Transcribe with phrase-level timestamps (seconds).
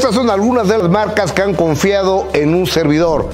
[0.00, 3.28] Estas son algunas de las marcas que han confiado en un servidor.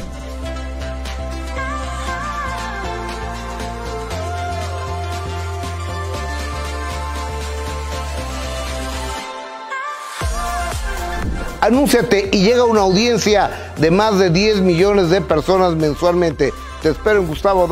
[11.61, 16.53] Anúnciate y llega una audiencia de más de 10 millones de personas mensualmente.
[16.83, 17.69] Te espero en Gustavo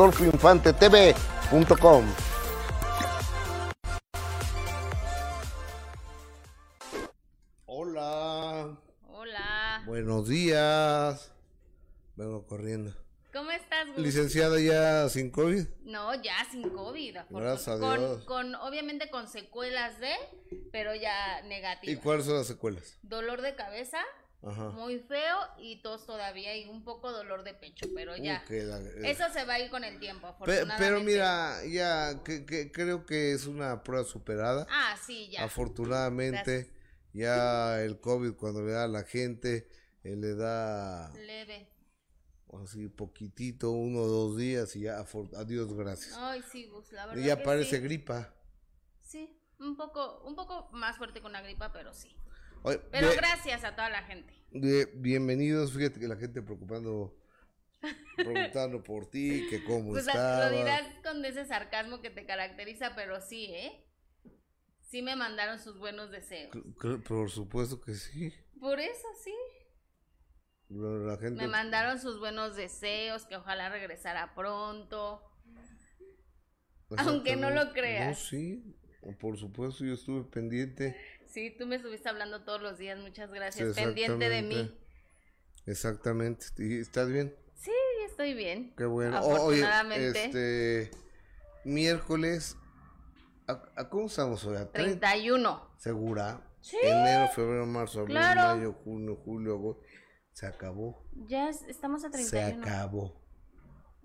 [9.95, 11.31] Buenos días.
[12.17, 12.93] Vengo corriendo.
[13.31, 13.87] ¿Cómo estás?
[13.95, 15.65] Licenciada ya sin COVID.
[15.85, 17.15] No, ya sin COVID.
[17.29, 18.25] Gracias a con, Dios.
[18.25, 20.11] con, obviamente con secuelas de,
[20.73, 22.03] pero ya ¿Y negativas.
[22.03, 22.99] cuáles son las secuelas?
[23.03, 23.99] Dolor de cabeza,
[24.43, 24.71] Ajá.
[24.71, 28.43] muy feo, y tos todavía, y un poco dolor de pecho, pero ya.
[28.49, 28.91] La- eh.
[29.11, 30.75] Eso se va a ir con el tiempo, afortunadamente.
[30.77, 34.67] pero mira, ya que, que creo que es una prueba superada.
[34.69, 35.45] Ah, sí, ya.
[35.45, 36.69] Afortunadamente,
[37.13, 39.69] ya el COVID cuando le da a la gente,
[40.05, 41.67] eh, le da Leve.
[42.63, 46.15] así poquitito, uno o dos días y ya, afor- adiós, gracias.
[46.17, 47.83] Ay, sí, Gus, la verdad y ya que parece sí.
[47.83, 48.33] gripa.
[49.01, 52.15] Sí, un poco, un poco más fuerte que una gripa, pero sí.
[52.63, 54.33] Oye, Pero de- gracias a toda la gente.
[54.51, 57.15] de- bienvenidos, fíjate que la gente preocupando,
[58.15, 60.51] preguntando por ti, que cómo Pues estabas.
[60.51, 63.81] lo dirás con ese sarcasmo que te caracteriza, pero sí, ¿eh?
[64.81, 66.55] Sí me mandaron sus buenos deseos.
[67.07, 68.33] Por supuesto que sí.
[68.59, 69.33] Por eso sí.
[70.69, 75.21] La gente Me mandaron sus buenos deseos, que ojalá regresara pronto.
[76.97, 78.07] aunque no lo creas.
[78.07, 78.75] No, sí,
[79.19, 80.99] por supuesto, yo estuve pendiente.
[81.27, 83.75] Sí, tú me estuviste hablando todos los días, muchas Sí, gracias.
[83.75, 84.79] Pendiente de mí.
[85.65, 86.45] Exactamente.
[86.57, 87.35] ¿Y ¿Estás bien?
[87.55, 87.71] Sí,
[88.07, 88.73] estoy bien.
[88.77, 89.19] Qué bueno.
[89.21, 90.25] O- Oye, Afortunadamente.
[90.25, 90.91] este
[91.63, 92.57] miércoles
[93.47, 94.57] ¿a, a cómo estamos hoy?
[94.57, 94.99] ¿A 30?
[95.07, 95.69] 31.
[95.77, 96.41] ¿Segura?
[96.61, 96.77] Sí.
[96.81, 98.55] Enero, febrero, marzo, abril, Claro.
[98.57, 99.83] mayo, junio, julio, agosto.
[100.35, 101.01] Se acabó.
[101.29, 102.61] Ya es- estamos a Se 31.
[102.61, 103.15] acabó.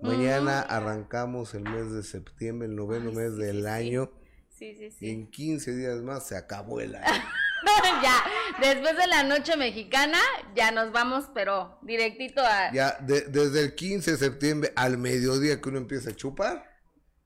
[0.00, 4.10] Mañana arrancamos el mes de septiembre, el noveno Ay, mes sí, del sí, año.
[4.48, 5.10] Sí, sí, Y sí.
[5.10, 7.04] en 15 días más se acabó el año.
[8.02, 8.14] ya,
[8.60, 10.18] después de la noche mexicana,
[10.54, 12.72] ya nos vamos, pero directito a...
[12.72, 16.64] Ya, de- desde el 15 de septiembre al mediodía que uno empieza a chupar,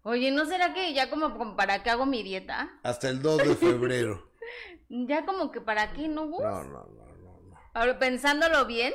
[0.07, 2.71] Oye, ¿no será que ya como, como para qué hago mi dieta?
[2.83, 4.31] hasta el 2 de febrero.
[4.89, 6.43] Ya como que para qué, ¿no, Gus?
[6.43, 6.85] No, no.
[6.87, 7.14] no.
[7.75, 8.95] Ahora, pensándolo bien,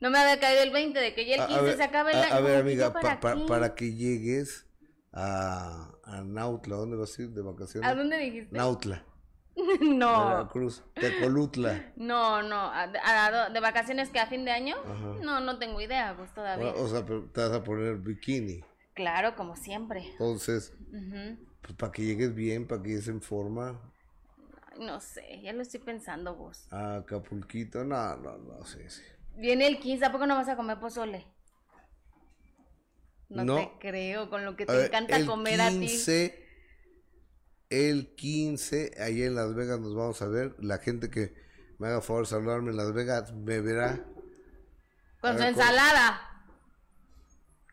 [0.00, 1.82] no me había caído el 20 de que ya el A- a 15 ver, se
[1.82, 2.34] acaba el a- año.
[2.34, 3.44] A, ver, amiga, pa- para, pa- qué.
[3.46, 4.66] para que llegues
[5.12, 7.90] a, a Nautla, ¿dónde vas a ir de vacaciones?
[7.90, 8.54] ¿A dónde dijiste?
[8.56, 9.04] Nautla,
[9.80, 11.92] no, Veracruz, Tecolutla.
[11.96, 12.56] no, no.
[12.56, 14.76] ¿A- a- ¿De vacaciones que a fin de año?
[14.84, 15.16] Ajá.
[15.22, 16.68] No, no tengo idea, Gus, todavía.
[16.72, 18.62] O, o sea, pero te vas a poner bikini.
[18.94, 20.06] Claro, como siempre.
[20.12, 21.38] Entonces, Ujú.
[21.62, 23.80] pues para que llegues bien, para que llegues en forma,
[24.78, 29.02] No sé, ya lo estoy pensando, a Acapulquito, no, no, no, sí, sí.
[29.36, 31.26] Viene el 15, ¿a poco no vas a comer pozole?
[33.28, 33.56] No, No.
[33.56, 35.80] te creo, con lo que A te ver, encanta comer a ti.
[35.80, 36.46] 15,
[37.68, 40.54] El 15, ahí en Las Vegas nos vamos a ver.
[40.60, 41.34] La gente que
[41.78, 44.04] me haga favor de saludarme en Las Vegas me verá.
[45.20, 46.20] Con a su ver, con- ensalada.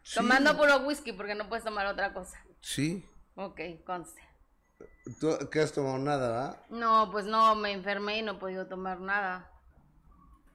[0.02, 2.44] Sí, Tomando puro whisky porque no puedes tomar otra cosa.
[2.62, 3.06] Sí.
[3.36, 4.22] Ok, conste.
[5.20, 6.66] ¿Tú qué has tomado nada, va?
[6.70, 9.50] No, pues no, me enfermé y no he podido tomar nada.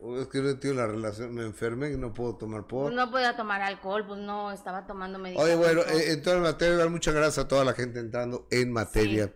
[0.00, 2.84] O Es que no tenido la relación, me enfermé y no puedo tomar por.
[2.84, 5.58] Pues no podía tomar alcohol, pues no, estaba tomando Oye, medicamentos.
[5.58, 9.34] bueno, eh, en toda materia, muchas gracias a toda la gente entrando en materia.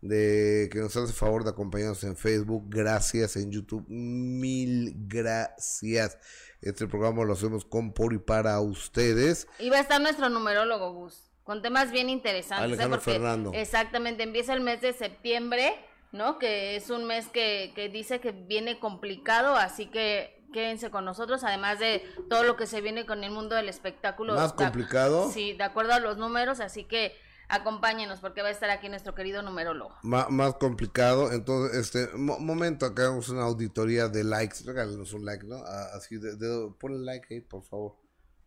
[0.00, 6.18] De que nos hace favor de acompañarnos en Facebook, gracias en YouTube, mil gracias.
[6.60, 9.48] Este programa lo hacemos con por y para ustedes.
[9.58, 12.64] Y va a estar nuestro numerólogo, Gus, con temas bien interesantes.
[12.68, 12.72] ¿eh?
[12.74, 13.52] Alejandro Porque Fernando.
[13.54, 15.74] Exactamente, empieza el mes de septiembre,
[16.12, 16.38] ¿no?
[16.38, 21.44] Que es un mes que, que dice que viene complicado, así que quédense con nosotros,
[21.44, 24.34] además de todo lo que se viene con el mundo del espectáculo.
[24.34, 25.30] Más complicado.
[25.30, 27.14] Sí, de acuerdo a los números, así que
[27.48, 29.94] acompáñenos porque va a estar aquí nuestro querido numerólogo.
[30.02, 31.30] Ma- más complicado.
[31.32, 34.64] Entonces, este mo- momento, acá hagamos una auditoría de likes.
[34.64, 35.62] Regálenos un like, ¿no?
[35.94, 37.94] Así de, de- ponle like ahí, por favor,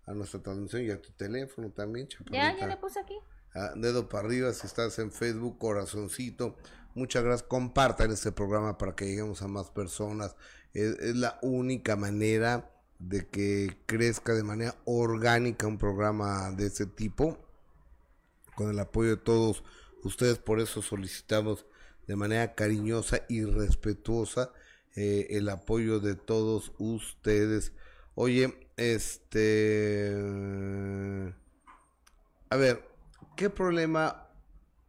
[0.10, 2.58] a nuestra transmisión y a tu teléfono también, Ya, chaparrita.
[2.60, 3.16] ya le puse aquí.
[3.54, 6.56] Ah, dedo para arriba si estás en Facebook, corazoncito.
[6.96, 7.48] Muchas gracias.
[7.48, 10.36] Compartan este programa para que lleguemos a más personas.
[10.74, 16.86] Es, es la única manera de que crezca de manera orgánica un programa de este
[16.86, 17.38] tipo.
[18.56, 19.64] Con el apoyo de todos
[20.04, 20.38] ustedes.
[20.40, 21.66] Por eso solicitamos
[22.08, 24.52] de manera cariñosa y respetuosa
[24.96, 27.74] eh, el apoyo de todos ustedes.
[28.16, 30.16] Oye, este...
[32.50, 32.84] A ver,
[33.36, 34.28] ¿qué problema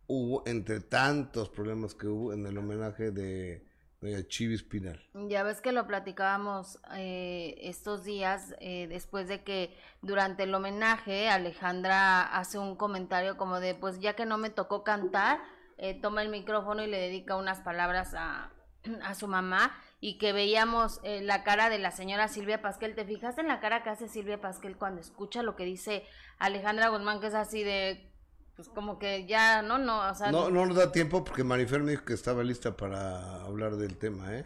[0.06, 3.64] hubo entre tantos problemas que hubo en el homenaje de
[4.00, 5.00] doña Chivis Pinal.
[5.28, 11.28] Ya ves que lo platicábamos eh, estos días eh, después de que durante el homenaje
[11.28, 15.40] Alejandra hace un comentario como de pues ya que no me tocó cantar,
[15.76, 18.50] eh, toma el micrófono y le dedica unas palabras a,
[19.04, 22.94] a su mamá y que veíamos eh, la cara de la señora Silvia Pasquel.
[22.94, 26.05] ¿Te fijaste en la cara que hace Silvia Pasquel cuando escucha lo que dice
[26.38, 28.11] Alejandra Guzmán, que es así de
[28.56, 30.31] pues como que ya, no, no, o sea...
[30.31, 33.97] No, no nos da tiempo porque Marifer me dijo que estaba lista para hablar del
[33.97, 34.44] tema, ¿eh?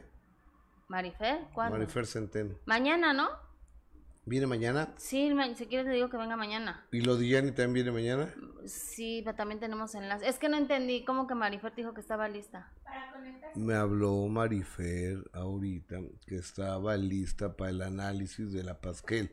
[0.87, 1.41] ¿Marifer?
[1.53, 1.77] ¿Cuándo?
[1.77, 2.55] Marifer Centeno.
[2.65, 3.29] Mañana, ¿no?
[4.26, 4.88] ¿Viene mañana?
[4.97, 6.87] Sí, si quieres le digo que venga mañana.
[6.93, 8.35] ¿Y lo de Yanni también viene mañana?
[8.67, 10.26] Sí, pero también tenemos enlace.
[10.26, 12.73] Es que no entendí cómo que Marifer dijo que estaba lista.
[13.55, 19.31] Me habló Marifer ahorita que estaba lista para el análisis de la Pasquel.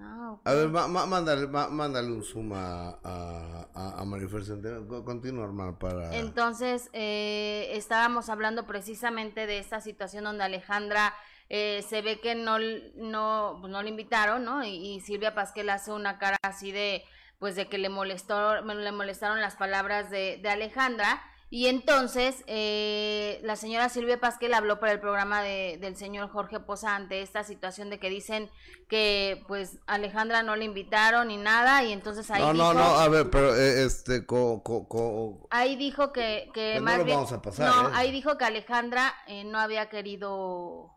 [0.00, 4.86] Ah, A ver, ma- ma- mándale, ma- mándale un zoom a, a, a Marifer Centeno.
[4.86, 6.14] Co- Continúa, hermano, para...
[6.14, 11.14] Entonces, eh, estábamos hablando precisamente de esta situación donde Alejandra
[11.48, 12.58] eh, se ve que no,
[12.96, 14.64] no, pues no le invitaron, ¿no?
[14.64, 17.04] Y, y Silvia Pasquel hace una cara así de,
[17.38, 21.22] pues de que le molestó, le molestaron las palabras de, de Alejandra.
[21.50, 26.60] Y entonces eh, la señora Silvia Pasquel habló para el programa de, del señor Jorge
[26.60, 28.50] Poza ante esta situación de que dicen
[28.86, 32.84] que pues Alejandra no le invitaron ni nada y entonces ahí no, no, dijo- no,
[33.00, 37.04] a ver, pero eh, este, co, co, co- Ahí dijo que, que Pues no lo
[37.04, 37.16] bien.
[37.16, 37.92] vamos a pasar, no, ¿eh?
[37.94, 40.90] ahí dijo que Alejandra eh, no había querido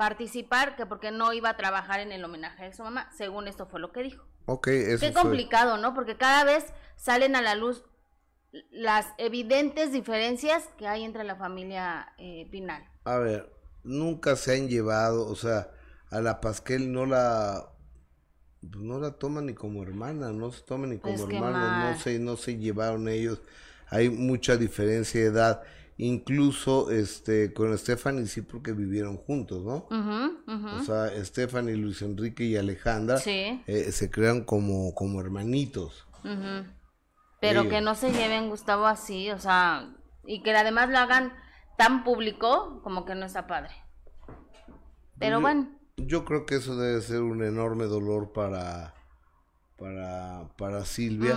[0.00, 3.10] participar, que porque no iba a trabajar en el homenaje de su mamá.
[3.14, 4.24] Según esto fue lo que dijo.
[4.46, 5.22] Ok, eso Qué fue.
[5.22, 5.92] complicado, ¿no?
[5.92, 7.84] Porque cada vez salen a la luz
[8.70, 12.82] las evidentes diferencias que hay entre la familia eh, Pinal.
[13.04, 13.52] A ver,
[13.84, 15.68] nunca se han llevado, o sea,
[16.10, 17.68] a la Pasquel no la
[18.62, 22.02] pues no la toman ni como hermana, no se toman ni como Pues hermanos, no
[22.02, 23.42] se no se llevaron ellos.
[23.90, 25.62] Hay mucha diferencia de edad,
[26.06, 29.86] incluso este con Stephanie sí porque vivieron juntos, ¿no?
[30.78, 33.62] O sea, Stephanie, Luis Enrique y Alejandra Sí.
[33.66, 36.06] eh, se crean como como hermanitos.
[37.40, 37.72] Pero Ellos.
[37.72, 39.94] que no se lleven, Gustavo, así, o sea,
[40.26, 41.32] y que además lo hagan
[41.78, 43.72] tan público como que no está padre.
[45.18, 48.94] Pero Yo- bueno, Yo creo que eso debe ser un enorme dolor para
[49.78, 51.36] para para Silvia.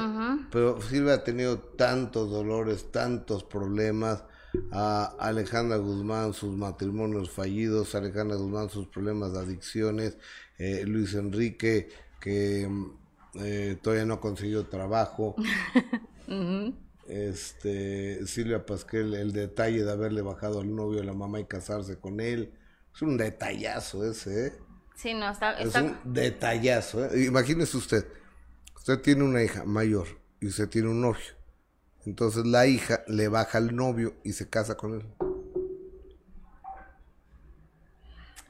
[0.51, 4.24] Pero Silvia ha tenido tantos dolores, tantos problemas.
[4.71, 10.17] A Alejandra Guzmán, sus matrimonios fallidos, Alejandra Guzmán, sus problemas de adicciones,
[10.57, 11.89] eh, Luis Enrique,
[12.19, 12.91] que mm,
[13.35, 15.35] eh, todavía no ha conseguido trabajo,
[17.07, 21.97] este Silvia Pasquel, el detalle de haberle bajado al novio a la mamá y casarse
[21.97, 22.53] con él,
[22.94, 24.53] es un detallazo ese, ¿eh?
[24.95, 27.05] Sí, no, está, Es un detallazo.
[27.05, 27.25] ¿eh?
[27.25, 28.05] Imagínese usted,
[28.75, 30.07] usted tiene una hija mayor
[30.39, 31.43] y usted tiene un novio.
[32.05, 35.05] Entonces la hija le baja al novio y se casa con él.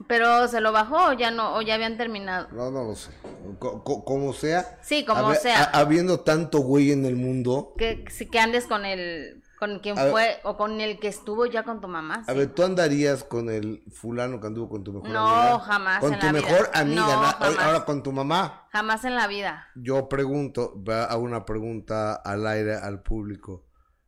[0.06, 2.48] pero se lo bajó o ya no, o ya habían terminado.
[2.52, 3.10] No, no lo sé.
[3.58, 4.78] Co- co- como sea.
[4.82, 5.64] Sí, como sea.
[5.64, 7.72] ha- habiendo tanto güey en el mundo.
[7.78, 10.12] Que, si- que andes con el, con quien A ver.
[10.12, 12.24] fue, o con el que estuvo ya con tu mamá.
[12.26, 12.38] A sí.
[12.38, 15.58] ver, ¿tú andarías con el fulano que anduvo con tu mejor No, amiga?
[15.60, 16.42] jamás Con en tu la vida.
[16.42, 17.00] mejor amiga.
[17.00, 17.58] No, na- jamás.
[17.58, 18.68] ahora con tu mamá.
[18.72, 19.68] Jamás en la vida.
[19.74, 23.64] Yo pregunto, a una pregunta al aire al público.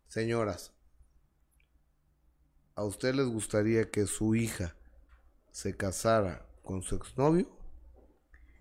[0.09, 0.73] Señoras,
[2.75, 4.77] ¿a usted les gustaría que su hija
[5.53, 7.49] se casara con su exnovio?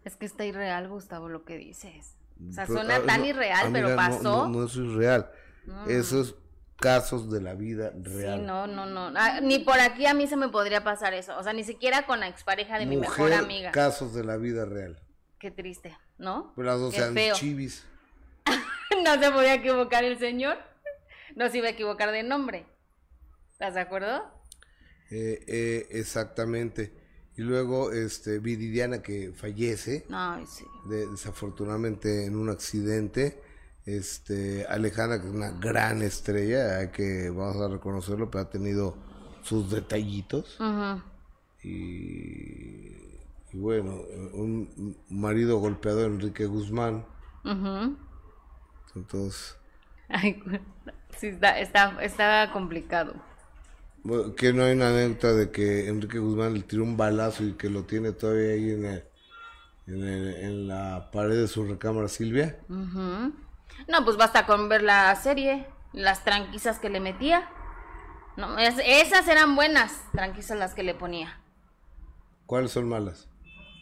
[0.04, 2.16] Es que está irreal, Gustavo, lo que dices.
[2.48, 4.48] O sea, Pero, suena ah, tan no, irreal, pero amiga, no- pasó.
[4.48, 5.30] No, no, eso es real.
[5.66, 5.90] Mm.
[5.90, 6.36] Esos
[6.80, 8.40] casos de la vida real.
[8.40, 9.12] Sí, no, no, no.
[9.16, 11.38] Ah, ni por aquí a mí se me podría pasar eso.
[11.38, 13.72] O sea, ni siquiera con la expareja de mi mejor amiga.
[13.72, 15.00] casos de la vida real.
[15.40, 16.54] Qué triste, ¿no?
[16.56, 17.36] Pero las dos Qué sean feo.
[17.36, 17.86] chivis.
[19.04, 20.58] no se podía equivocar el señor.
[21.36, 22.66] No se iba a equivocar de nombre.
[23.52, 24.24] ¿Estás de acuerdo?
[25.12, 26.94] Eh, eh, exactamente.
[27.38, 30.06] Y luego, este, Viridiana que fallece.
[30.10, 30.64] Ay, sí.
[30.90, 33.42] de- desafortunadamente en un accidente.
[33.86, 38.98] Este, Alejandra, que es una gran estrella, que, vamos a reconocerlo, pero ha tenido
[39.44, 40.66] sus detallitos.
[41.64, 42.88] Y,
[43.52, 44.02] y bueno,
[44.34, 47.06] un marido golpeador, Enrique Guzmán.
[48.96, 49.56] Entonces,
[50.10, 50.42] Ay,
[51.18, 53.14] sí, está, está, está complicado.
[54.38, 57.70] que no hay una anécdota de que Enrique Guzmán le tiró un balazo y que
[57.70, 59.04] lo tiene todavía ahí en, el-
[59.88, 62.60] en, el- en la pared de su recámara, Silvia.
[62.70, 63.34] Ujú.
[63.88, 67.48] No, pues basta con ver la serie, las tranquisas que le metía.
[68.38, 71.40] No, es- esas eran buenas tranquisas las que le ponía.
[72.46, 73.28] ¿Cuáles son malas?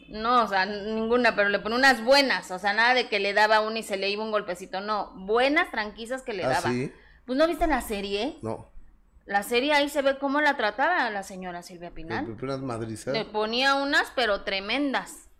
[0.08, 3.32] No, o sea, ninguna, pero le ponía unas buenas, o sea, nada de que le
[3.32, 6.70] daba una y se le iba un golpecito, no, buenas tranquisas que le ¿Ah, daba.
[6.70, 6.92] sí?
[7.26, 8.70] Pues no viste la serie, No.
[9.26, 12.36] La serie ahí se ve cómo la trataba la señora Silvia Pinal.
[12.42, 13.14] Unas madrizas.
[13.14, 15.30] Le ponía unas, pero tremendas.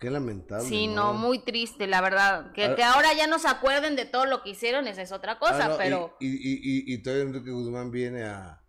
[0.00, 0.68] Qué lamentable.
[0.68, 2.52] Sí, no, muy triste, la verdad.
[2.52, 2.76] Que, Ah.
[2.76, 5.66] que ahora ya no se acuerden de todo lo que hicieron, esa es otra cosa,
[5.66, 8.60] Ah, no, pero Y, y, y, y todavía Enrique Guzmán viene a,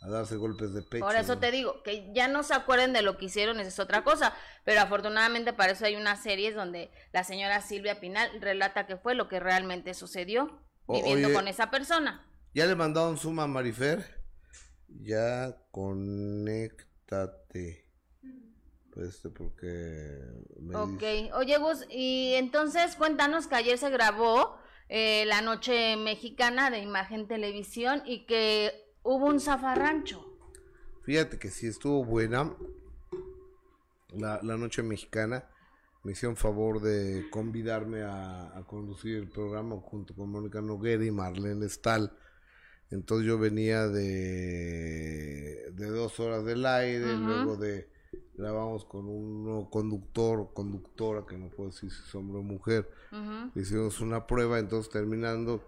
[0.00, 1.04] a darse golpes de pecho.
[1.04, 1.40] por eso ¿no?
[1.40, 4.34] te digo, que ya no se acuerden de lo que hicieron, esa es otra cosa.
[4.64, 9.14] Pero afortunadamente para eso hay unas series donde la señora Silvia Pinal relata qué fue
[9.14, 12.24] lo que realmente sucedió O- viviendo oye, con esa persona.
[12.54, 14.22] Ya le mandaron suma a Marifer.
[14.88, 17.87] Ya conéctate.
[18.98, 20.18] Este porque
[20.60, 24.56] me Ok, dice- oye Gus, y entonces cuéntanos que ayer se grabó
[24.88, 30.24] eh, la noche mexicana de Imagen Televisión y que hubo un zafarrancho.
[31.04, 32.54] Fíjate que sí estuvo buena
[34.14, 35.48] la, la noche mexicana.
[36.04, 41.10] Me hicieron favor de convidarme a, a conducir el programa junto con Mónica Noguera y
[41.10, 42.10] Marlene Stahl.
[42.90, 47.90] Entonces yo venía de, de dos horas del aire, luego de
[48.36, 52.88] grabamos con un conductor, conductora, que no puedo decir si es hombre o mujer.
[53.12, 53.58] Ujú.
[53.58, 55.62] Hicimos una prueba, entonces terminando,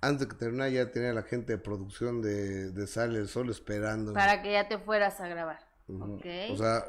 [0.00, 3.50] antes de que terminara ya tenía la gente de producción de, de Sale el Sol
[3.50, 4.12] esperando.
[4.12, 5.58] Para que ya te fueras a grabar.
[5.88, 6.14] Ujú.
[6.16, 6.26] Ok.
[6.52, 6.84] O sea,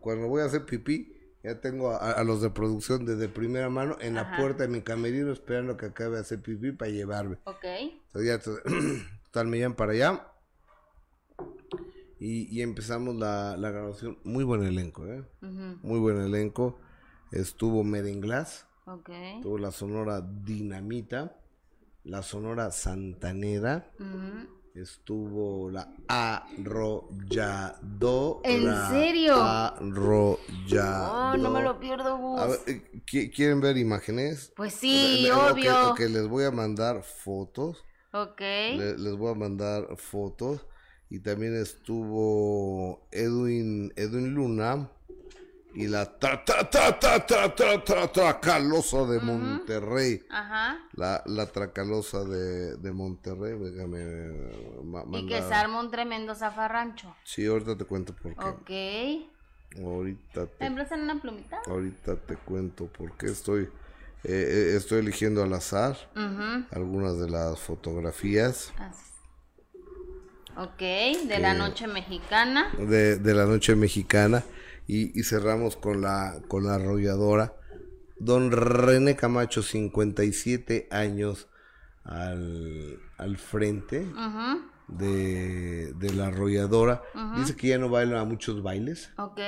[0.00, 3.96] cuando voy a hacer pipí, ya tengo a, a los de producción desde primera mano
[4.00, 4.36] en la Ajá.
[4.38, 7.38] puerta de mi camerino esperando que acabe de hacer pipí para llevarme.
[7.44, 7.64] Ok.
[7.64, 8.58] Entonces ya to-
[9.24, 10.26] total me llevan para allá.
[12.20, 14.18] Y, y empezamos la, la grabación.
[14.24, 15.24] Muy buen elenco, ¿eh?
[15.40, 16.78] Muy buen elenco.
[17.30, 19.10] Estuvo Merenglás, Ok.
[19.10, 21.36] estuvo la sonora Dinamita,
[22.04, 23.90] la sonora Santanera,
[24.74, 27.78] estuvo la Arrolladora.
[28.44, 29.34] ¿En serio?
[29.36, 31.32] Arrolladora.
[31.34, 32.40] Oh, no me lo pierdo, Gus.
[32.40, 34.52] A ver, eh, ¿qui- ¿Quieren ver imágenes?
[34.56, 35.90] Pues sí, Le- le- ok, obvio.
[35.90, 37.84] ok, les voy a mandar fotos.
[38.12, 38.40] Ok.
[38.40, 40.66] Le- les voy a mandar fotos.
[41.10, 44.88] Y también estuvo Edwin, Edwin Luna
[45.74, 50.22] y la tra, tra, tra, tra, tra, tra, tra- Tracalosa de Monterrey.
[50.30, 50.78] Ajá.
[50.94, 53.58] La, la Tracalosa de, de Monterrey.
[53.58, 54.50] Déjame
[54.84, 57.14] ma- Y que se armó un tremendo zafarrancho.
[57.24, 58.34] Sí, ahorita te cuento por
[58.64, 59.28] qué.
[59.76, 59.82] Ok.
[59.84, 61.58] Ahorita ¿Me te, una plumita?
[61.66, 63.68] ahorita te cuento por qué estoy, eh,
[64.24, 66.64] eh, estoy eligiendo al azar Ujú.
[66.70, 68.72] algunas de las fotografías.
[68.78, 69.07] Así.
[70.58, 70.78] Ok,
[71.28, 72.70] de la noche mexicana.
[72.78, 74.42] de, de la noche mexicana.
[74.86, 77.54] Y, y cerramos con la con la arrolladora.
[78.18, 81.48] Don René Camacho 57 años
[82.04, 84.04] al, al frente
[84.88, 87.02] de, de la arrolladora.
[87.36, 89.10] Dice que ya no baila a muchos bailes.
[89.18, 89.40] Ok.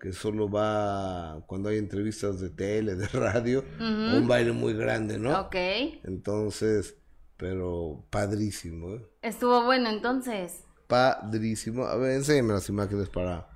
[0.00, 3.64] que solo va cuando hay entrevistas de tele de radio.
[3.78, 5.56] Un baile muy grande no Ok.
[6.04, 6.96] entonces
[7.40, 9.06] pero padrísimo ¿eh?
[9.22, 10.64] Estuvo bueno entonces.
[10.86, 13.48] padrísimo a ver enséñame las imágenes para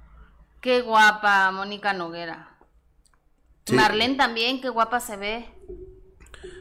[0.62, 2.56] Qué guapa Mónica Noguera.
[3.66, 3.74] Sí.
[3.74, 5.46] Marlene también, qué guapa se ve.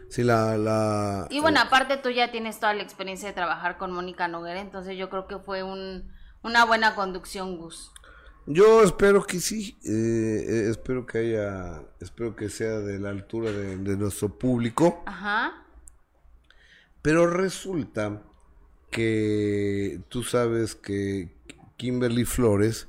[0.10, 1.28] Sí, la, la...
[1.30, 4.98] Y bueno, aparte tú ya tienes toda la experiencia de trabajar con Mónica Noguera, entonces
[4.98, 6.12] yo creo que fue un,
[6.44, 7.94] una buena conducción, Gus.
[8.46, 13.52] Yo espero que sí, eh, eh, espero que haya, espero que sea de la altura
[13.52, 15.63] de, de nuestro público, Ajá.
[17.04, 18.24] Pero resulta
[18.90, 21.30] que tú sabes que
[21.78, 22.88] Kimberly Flores,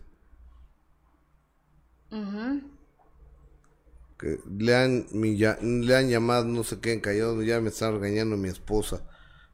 [4.19, 7.91] que le han, mi ya- le han llamado no sé qué encallado, ya me está
[7.91, 9.03] regañando mi esposa.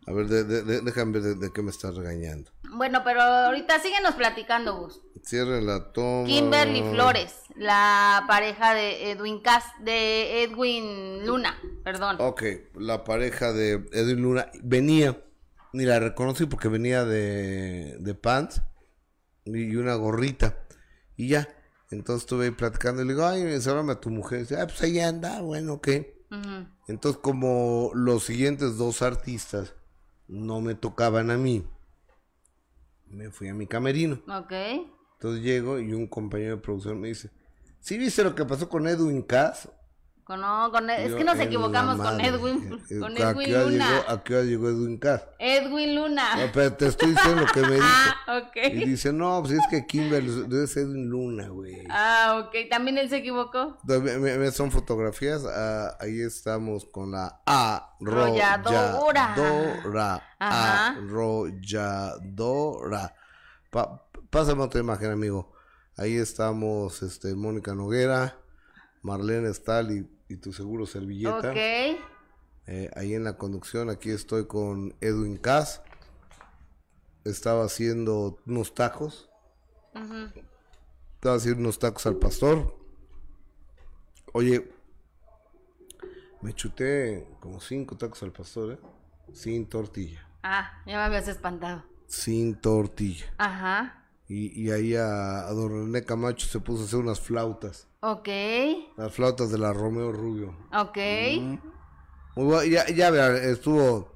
[0.07, 2.51] A ver, de- de- de- déjame ver de, qué me está regañando.
[2.73, 5.01] Bueno, pero ahorita síguenos platicando, Gus.
[5.23, 6.27] Cierre la toma.
[6.27, 12.17] Kimberly Flores, la pareja de Edwin Cas de Edwin Luna, perdón.
[12.19, 12.43] Ok,
[12.75, 15.23] la pareja de Edwin Luna venía,
[15.73, 18.63] ni la reconocí porque venía de, de pants
[19.45, 20.67] y una gorrita.
[21.17, 21.49] Y ya,
[21.91, 24.39] entonces estuve ahí platicando y le digo, ay, saludame a tu mujer.
[24.39, 25.89] Y dice, ah, pues ahí anda, bueno, ok.
[26.31, 26.67] Ujú.
[26.89, 29.75] Entonces, como los siguientes dos artistas
[30.29, 31.67] no me tocaban a mí,
[33.07, 34.23] me fui a mi camerino.
[34.29, 34.53] Ok.
[35.21, 37.29] Entonces llego y un compañero de producción me dice,
[37.79, 39.69] ¿sí viste lo que pasó con Edwin Cass?
[40.25, 41.45] Con, no, con- es Yo, que nos la
[41.99, 42.21] con.
[42.21, 43.91] Edwin, Eh, con ¿a Edwin hora Luna.
[43.91, 45.23] llegó- ¿A qué hora llegó Edwin Cass?
[45.41, 46.37] Edwin Luna.
[46.37, 47.85] No, pero te estoy diciendo lo que me dijo.
[47.87, 48.57] Ah, ok.
[48.73, 51.85] Y dice, no, pues es que Kimberly es Edwin Luna, güey.
[51.91, 52.55] Ah, ok.
[52.71, 53.77] ¿También él se equivocó?
[53.83, 59.35] Entonces, me- me- son fotografías, ah, ahí estamos con la Arrolladora.
[59.35, 60.23] arrolladora.
[60.39, 60.89] Ajá.
[60.97, 63.15] Arrolladora.
[63.71, 65.53] Pa- pásame otra imagen, amigo.
[65.97, 68.39] Ahí estamos, este, Mónica Noguera,
[69.03, 71.51] Marlene Stahl y, y tu seguro servilleta.
[71.51, 71.57] Ok.
[72.67, 75.83] Eh, ahí en la conducción, aquí estoy con Edwin Cass.
[77.25, 79.29] estaba haciendo unos tacos.
[81.15, 82.79] Estaba haciendo unos tacos al pastor.
[84.33, 84.71] Oye,
[86.41, 88.79] me chuté como cinco tacos al pastor, ¿eh?
[89.33, 90.27] Sin tortilla.
[90.43, 91.85] Ah, ya me habías espantado.
[92.07, 93.27] Sin tortilla.
[93.37, 94.00] Ajá.
[94.31, 97.89] Y, y ahí a, a don René Camacho se puso a hacer unas flautas.
[97.99, 98.29] Ok.
[98.97, 100.57] Las flautas de la Romeo Rubio.
[100.73, 100.97] Ok.
[102.37, 104.13] Muy bueno, ya, ya vean, estuvo,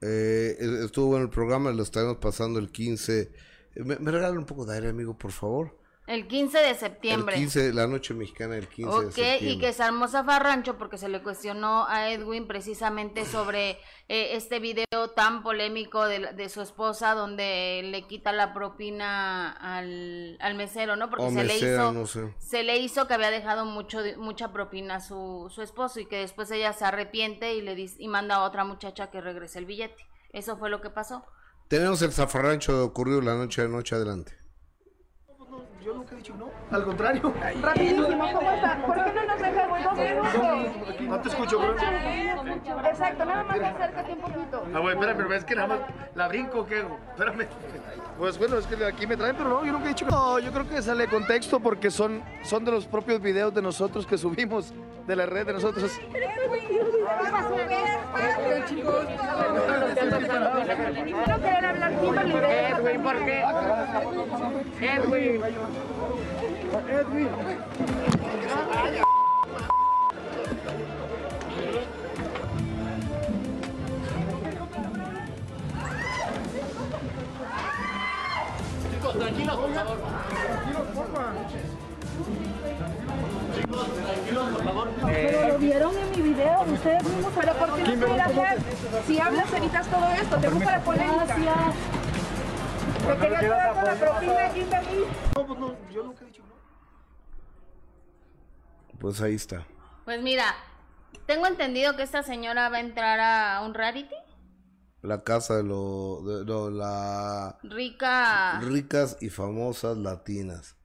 [0.00, 3.32] eh, estuvo bueno el programa, lo estaremos pasando el 15.
[3.76, 5.78] ¿Me, me regalan un poco de aire, amigo, por favor?
[6.06, 7.34] El 15 de septiembre.
[7.34, 9.50] El 15, la noche mexicana, el 15 de septiembre.
[9.50, 13.70] y que se armó zafarrancho porque se le cuestionó a Edwin precisamente sobre
[14.08, 20.54] eh, este video tan polémico de, su esposa donde le quita la propina al, al
[20.54, 21.10] mesero, ¿no?
[21.10, 22.32] Porque O se le hizo no sé.
[22.38, 26.18] se le hizo que había dejado mucho mucha propina a su, su esposo y que
[26.18, 29.66] después ella se arrepiente y le dice, y manda a otra muchacha que regrese el
[29.66, 30.06] billete.
[30.32, 31.24] Eso fue lo que pasó.
[31.66, 34.45] Tenemos el zafarrancho ocurrido la noche de noche adelante.
[35.86, 36.50] Yo nunca he dicho no.
[36.76, 37.32] Al contrario.
[37.62, 38.84] Rapidísimo, ¿cómo está?
[38.84, 41.00] ¿Por qué no nos deja dos minutos?
[41.00, 41.76] No te escucho, bro.
[42.88, 44.64] Exacto, nada más acércate un poquito.
[44.74, 45.78] Ah, güey, espérame, pero es que nada más
[46.16, 46.98] la brinco, ¿qué hago?
[47.10, 47.46] Espérame.
[48.18, 50.40] Pues bueno, es que aquí me traen, pero no, yo nunca he dicho que no.
[50.40, 54.18] Yo creo que sale contexto porque son, son de los propios videos de nosotros que
[54.18, 54.74] subimos
[55.06, 56.00] de la red de nosotros.
[61.28, 62.78] No querer hablar sin validez.
[62.78, 63.42] Edwin, ¿por qué?
[64.80, 65.42] Edwin.
[66.88, 67.28] Edwin.
[85.04, 86.15] Pero lo vieron en mi
[86.46, 88.58] video, ustedes mismos, pero ¿por qué no pueden hacer?
[89.06, 91.36] Si hablas evitas todo esto, te gusta la polémica.
[93.06, 95.04] Te quería quedar con la propina, Kimberly.
[95.36, 96.54] No, pues no, yo nunca he dicho no.
[98.98, 99.66] Pues ahí está.
[100.04, 100.54] Pues mira,
[101.26, 104.14] tengo entendido que esta señora va a entrar a un reality.
[105.02, 110.76] La casa de, lo, de lo- la Rica ricas y famosas latinas.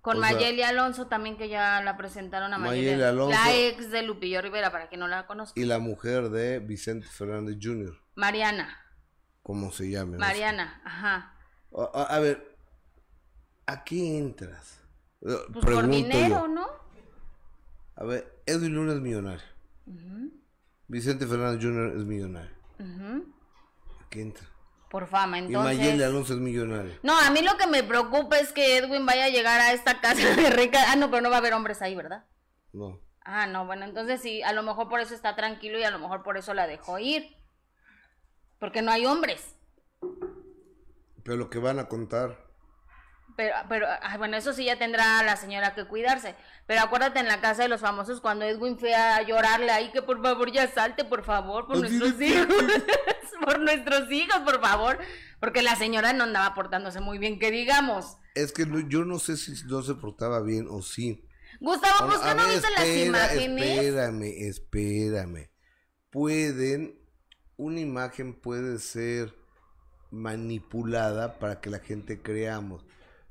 [0.00, 3.38] Con o sea- Mayeli Alonso también que ya la presentaron a Mayeli, Mayeli Alonso.
[3.38, 5.58] la ex de Lupillo Rivera para que no la conozca.
[5.60, 8.76] Y la mujer de Vicente Fernández Jr., Mariana,
[9.42, 10.18] como se no sé.
[10.18, 11.34] Mariana, ajá.
[11.94, 12.56] A, ver,
[13.66, 14.80] ¿a qué entras?
[15.22, 16.66] Eh, Pues por dinero, ¿no?
[17.96, 19.44] A ver, Edwin Luna es millonario.
[20.88, 21.96] Vicente Fernández Jr.
[21.96, 22.56] es millonario.
[22.78, 23.32] Ujú.
[24.04, 24.46] ¿A qué entra?
[24.90, 25.78] Por fama, Y entonces.
[25.78, 26.98] Mayeli Alonso es millonario.
[27.04, 30.00] No, a mí lo que me preocupa es que Edwin vaya a llegar a esta
[30.00, 30.80] casa de rica.
[30.88, 32.24] Ah, no, pero no va a haber hombres ahí, ¿verdad?
[32.72, 33.00] No.
[33.22, 36.00] Ah, no, bueno, entonces sí, a lo mejor por eso está tranquilo y a lo
[36.00, 37.36] mejor por eso la dejó ir.
[38.58, 39.54] Porque no hay hombres.
[41.22, 42.49] Pero lo que van a contar.
[43.40, 46.34] Pero, pero, ah, bueno, eso sí ya tendrá la señora que cuidarse.
[46.66, 50.02] Pero acuérdate en la casa de los famosos cuando Edwin fue a llorarle ahí que
[50.02, 52.46] por favor ya salte, por favor, por nuestros hijos.
[53.42, 54.98] por nuestros hijos, por favor.
[55.40, 58.18] Porque la señora no andaba portándose muy bien, que digamos.
[58.34, 61.24] Es que no- yo no sé si no se portaba bien o sí.
[61.60, 63.64] Gustavo, pues no viste las imágenes.
[63.78, 65.50] Espérame, espérame.
[66.10, 67.00] Pueden,
[67.56, 69.34] una imagen puede ser
[70.10, 72.84] manipulada para que la gente creamos.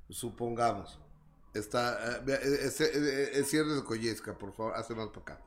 [0.09, 0.99] Supongamos,
[1.53, 5.41] está, eh, eh, eh, ciérrese con Jessica, por favor, hace más para acá.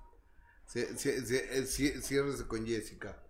[0.66, 3.20] Ciérrese con Jessica.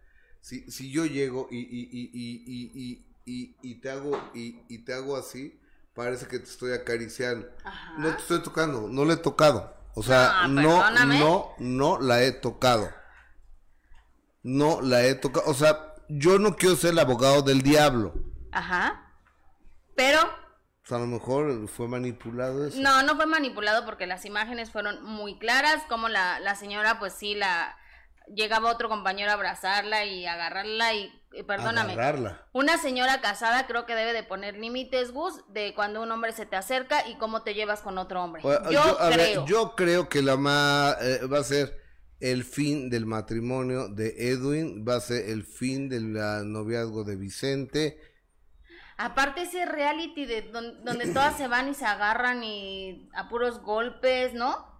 [0.41, 5.61] Si, si yo llego y, y, y, y, te hago y, y te hago así,
[5.95, 7.49] parece que te estoy acariciando.
[7.65, 7.95] Ajá.
[7.99, 9.75] No te estoy tocando, no le he tocado.
[9.95, 12.91] O sea, Ah, no, no, no la he tocado.
[14.43, 15.49] No la he tocado.
[15.49, 18.15] O sea, yo no quiero ser el abogado del diablo.
[18.51, 19.15] Ajá.
[19.95, 20.19] Pero
[20.85, 22.81] O sea, a lo mejor fue manipulado eso.
[22.81, 27.13] no, no fue manipulado porque las imágenes fueron muy claras, como la, la señora pues
[27.13, 27.77] sí la
[28.35, 31.93] llegaba otro compañero a abrazarla y agarrarla y, y perdóname.
[31.93, 32.47] Agarrarla.
[32.53, 36.47] Una señora casada creo que debe de poner límites, Gus, de cuando un hombre se
[36.47, 38.43] te acerca y cómo te llevas con otro hombre.
[38.43, 39.47] Yo, a ver, creo.
[39.47, 40.35] yo creo que la
[41.01, 41.81] eh, va a ser
[42.21, 47.99] el fin del matrimonio de Edwin, va a ser el fin del noviazgo de Vicente.
[48.99, 53.61] Aparte ese reality de don- donde todas se van y se agarran y a puros
[53.63, 54.71] golpes, ¿no?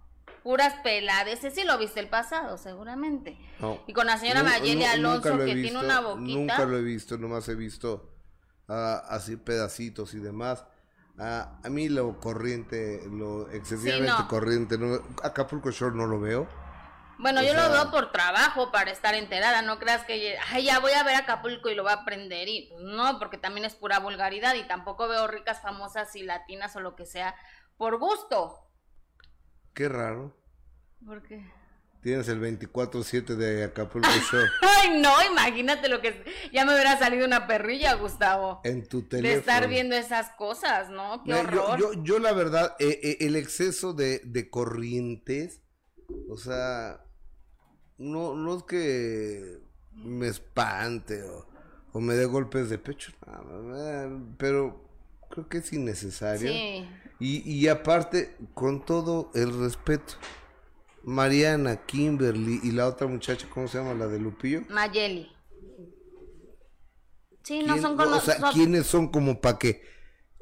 [0.43, 1.27] Puras peladas.
[1.33, 3.37] Ese sí lo viste el pasado, seguramente.
[3.59, 3.79] No.
[3.87, 6.37] Y con la señora Nu- Mayeli Alonso, que visto, tiene una boquita.
[6.39, 8.13] Nunca lo he visto, nomás he visto
[8.69, 10.65] ah, así pedacitos y demás.
[11.19, 14.27] Ah, a mí lo corriente, lo excesivamente no.
[14.27, 16.47] corriente, no- Acapulco Shore no lo veo.
[17.23, 20.65] Bueno, O yo sea, lo veo por trabajo, para estar enterada, no creas que Ay,
[20.65, 23.65] ya voy a ver Acapulco y lo voy a aprender y pues, no, porque también
[23.65, 27.33] es pura vulgaridad y tampoco veo ricas, famosas y latinas o lo que sea
[27.77, 28.59] por gusto.
[29.73, 30.37] Qué raro.
[31.05, 31.43] ¿Por qué?
[32.01, 37.25] Tienes el 24-7 de Acapulco Show Ay, no, imagínate lo que ya me hubiera salido
[37.25, 38.59] una perrilla, Gustavo.
[38.65, 39.39] en tu De teléfono.
[39.39, 41.23] estar viendo esas cosas, ¿no?
[41.23, 41.79] Qué Mira, yo, horror.
[41.79, 45.61] yo, yo la verdad, eh, eh, el exceso de, de corrientes,
[46.29, 46.99] o sea,
[47.97, 49.59] no, no es que
[49.95, 51.45] me espante o,
[51.93, 53.11] o me dé golpes de pecho,
[54.37, 54.81] pero
[55.29, 56.51] creo que es innecesario.
[56.51, 56.87] Sí.
[57.19, 60.15] Y, y aparte, con todo el respeto,
[61.03, 63.93] Mariana, Kimberly y la otra muchacha, ¿cómo se llama?
[63.93, 64.61] La de Lupillo.
[64.69, 65.29] Mayeli.
[67.43, 69.81] Sí, no ¿Quién- son con o sea, ¿quiénes son como para que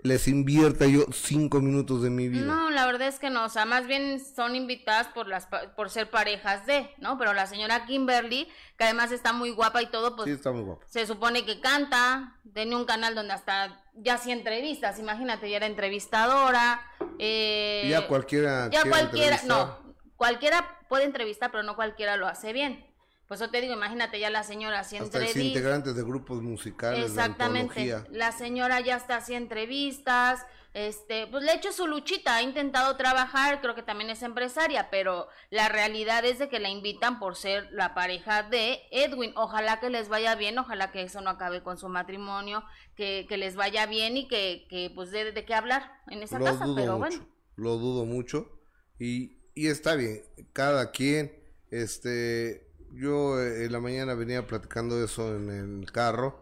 [0.04, 2.46] les invierta yo cinco minutos de mi vida?
[2.46, 5.90] No, la verdad es que no, o sea, más bien son invitadas por las por
[5.90, 7.18] ser parejas de, ¿no?
[7.18, 10.64] Pero la señora Kimberly, que además está muy guapa y todo, pues sí, está muy
[10.64, 10.86] guapo.
[10.88, 15.66] se supone que canta, tiene un canal donde hasta ya hacía entrevistas, imagínate, ya era
[15.66, 16.82] entrevistadora,
[17.20, 18.70] eh, ya cualquiera.
[18.70, 19.78] ya cualquiera, no,
[20.16, 22.91] cualquiera puede entrevistar, pero no cualquiera lo hace bien.
[23.32, 25.42] Pues yo te digo, imagínate ya la señora ex entrevistas.
[25.42, 27.80] integrantes de grupos musicales, Exactamente.
[27.86, 28.04] de.
[28.12, 32.98] La señora ya está haciendo entrevistas, este, pues le ha hecho su luchita, ha intentado
[32.98, 37.38] trabajar, creo que también es empresaria, pero la realidad es de que la invitan por
[37.38, 39.32] ser la pareja de Edwin.
[39.38, 42.66] Ojalá que les vaya bien, ojalá que eso no acabe con su matrimonio,
[42.98, 46.38] que, que les vaya bien y que, que pues de, de qué hablar en esa
[46.38, 47.18] Lo casa, dudo pero mucho.
[47.18, 47.28] bueno.
[47.56, 48.60] Lo dudo mucho.
[49.00, 50.22] Y, y está bien.
[50.52, 51.32] Cada quien,
[51.70, 52.70] este.
[52.94, 55.50] Yo eh, en la mañana venía platicando eso en
[55.82, 56.42] el carro.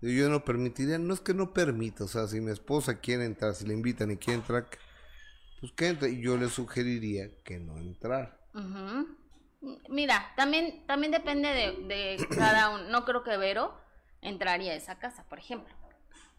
[0.00, 3.24] Y yo no permitiría, no es que no permita, o sea, si mi esposa quiere
[3.24, 4.68] entrar, si le invitan y quiere entrar,
[5.60, 6.10] pues que entre.
[6.10, 8.38] Y yo le sugeriría que no entrar.
[9.88, 12.84] Mira, también, también depende de, de cada uno.
[12.90, 13.74] No creo que Vero
[14.20, 15.74] entraría a esa casa, por ejemplo.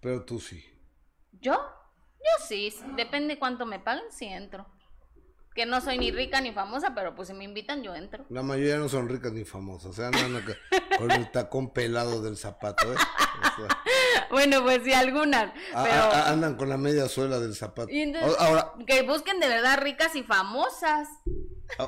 [0.01, 0.63] Pero tú sí.
[1.33, 1.53] ¿Yo?
[2.19, 4.67] Yo sí, depende cuánto me paguen, sí entro.
[5.59, 8.23] Que no soy ni rica ni famosa, pero pues si me invitan yo entro.
[8.29, 10.53] La mayoría no son ricas ni famosas, o sea, andan acá
[10.97, 12.95] con el tacón pelado del zapato, ¿eh?
[12.95, 13.77] O sea,
[14.31, 15.51] Bueno, pues sí, algunas.
[15.73, 17.89] a- Pero a- a- andan con la media suela del zapato.
[17.91, 21.09] Y entonces- A- Ahora, que busquen de verdad ricas y famosas.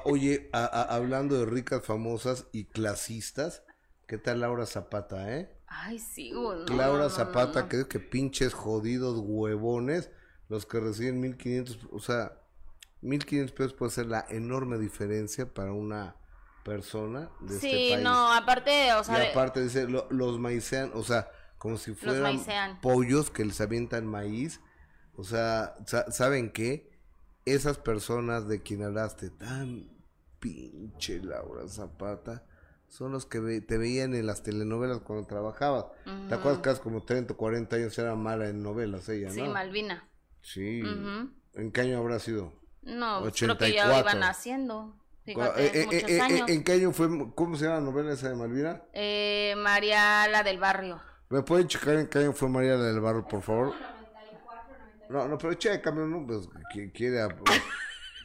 [0.04, 3.64] oye, a- hablando de ricas, famosas y clasistas,
[4.06, 5.50] ¿qué tal Laura Zapata, eh?
[5.68, 7.70] Ay, sí, güey, no, Laura no, Zapata, no.
[7.70, 10.10] que que pinches jodidos huevones,
[10.50, 12.34] los que reciben 1500, o sea,
[13.02, 16.16] 1500 pesos puede ser la enorme diferencia para una
[16.64, 18.04] persona de este Sí, país.
[18.04, 22.80] no, aparte, o sea, y aparte dice, lo- los maicean, o sea, como si fueran
[22.82, 24.62] pollos que les avientan maíz.
[25.16, 26.90] O sea, sa- ¿saben qué?
[27.46, 29.90] Esas personas de quien hablaste tan
[30.40, 32.44] pinche Laura Zapata
[32.88, 35.86] son los que ve- te veían en las telenovelas cuando trabajabas.
[36.28, 39.42] ¿Te acuerdas que hace como 30 o 40 años era mala en novelas ella, sí,
[39.42, 39.54] no?
[39.54, 40.08] Malvina.
[40.42, 40.82] Sí.
[41.54, 42.54] ¿En qué año habrá sido?
[42.82, 44.00] No, pues creo que ya 84.
[44.12, 44.96] iban haciendo.
[45.26, 46.50] Eh, Fíjate, eh, muchos eh, eh, años.
[46.50, 47.08] ¿En qué año fue?
[47.36, 48.82] ¿Cómo se llama la novela esa de Malvina?
[48.94, 51.00] Eh, María la del barrio.
[51.30, 53.74] ¿Me pueden checar en qué año fue María la del Barrio, por favor?
[55.10, 56.26] No, no, pero chécame, ¿no?
[56.26, 56.48] Pues,
[56.94, 57.28] quiere...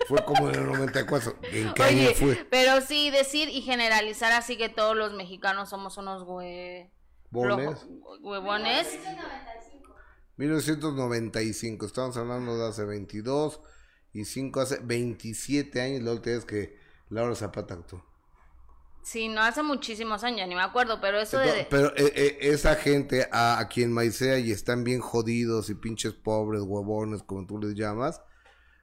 [0.08, 1.36] Fue como en el 94.
[1.52, 2.46] ¿En qué año Oye, fue?
[2.50, 6.90] pero sí decir y generalizar así que todos los mexicanos somos unos hue...
[7.30, 7.80] Bones.
[7.80, 8.86] flojo- huevones.
[10.36, 11.86] 1995.
[11.86, 13.60] Estamos hablando de hace 22
[14.20, 16.02] y 5 hace 27 años.
[16.02, 16.76] La última vez que
[17.10, 18.04] Laura Zapata actuó.
[19.02, 21.66] Sí, no hace muchísimos años, ya ni me acuerdo, pero eso de...
[21.70, 26.12] Pero eh, eh, esa gente a, a quien maicea y están bien jodidos y pinches
[26.12, 28.20] pobres, huevones, como tú les llamas,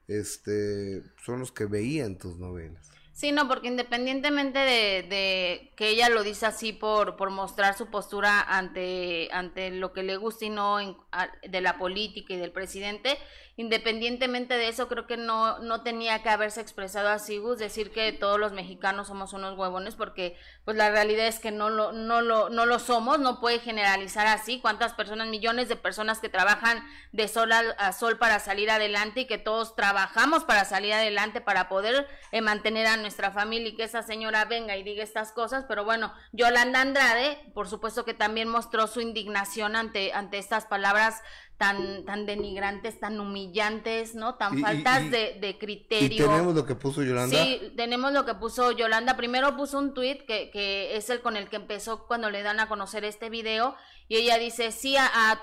[0.07, 2.89] este, son los que veían tus novelas.
[3.11, 7.87] Sí, no, porque independientemente de, de que ella lo dice así por, por mostrar su
[7.91, 12.37] postura ante, ante lo que le gusta y no en- a- de la política y
[12.37, 13.17] del presidente,
[13.55, 18.11] independientemente de eso, creo que no, no tenía que haberse expresado así, Gus, decir que
[18.11, 22.21] todos los mexicanos somos unos huevones, porque pues la realidad es que no lo, no
[22.21, 26.83] lo, no lo somos, no puede generalizar así, cuántas personas, millones de personas que trabajan
[27.11, 31.41] de sol a, a sol para salir adelante y que todos trabajamos para salir adelante,
[31.41, 35.31] para poder eh, mantener a nuestra familia y que esa señora venga y diga estas
[35.31, 40.65] cosas, pero bueno, Yolanda Andrade, por supuesto que también mostró su indignación ante, ante estas
[40.65, 41.21] palabras
[41.57, 44.35] tan, tan denigrantes, tan humillantes, ¿no?
[44.35, 46.25] Tan Y- faltas y- de, de Y criterio.
[46.27, 47.37] tenemos lo que puso Yolanda.
[47.37, 49.15] Sí, tenemos lo que puso Yolanda.
[49.15, 52.59] Primero puso un tweet que, que es el con el que empezó cuando le dan
[52.59, 53.75] a conocer este video.
[54.07, 55.41] Y ella dice, sí, a, a-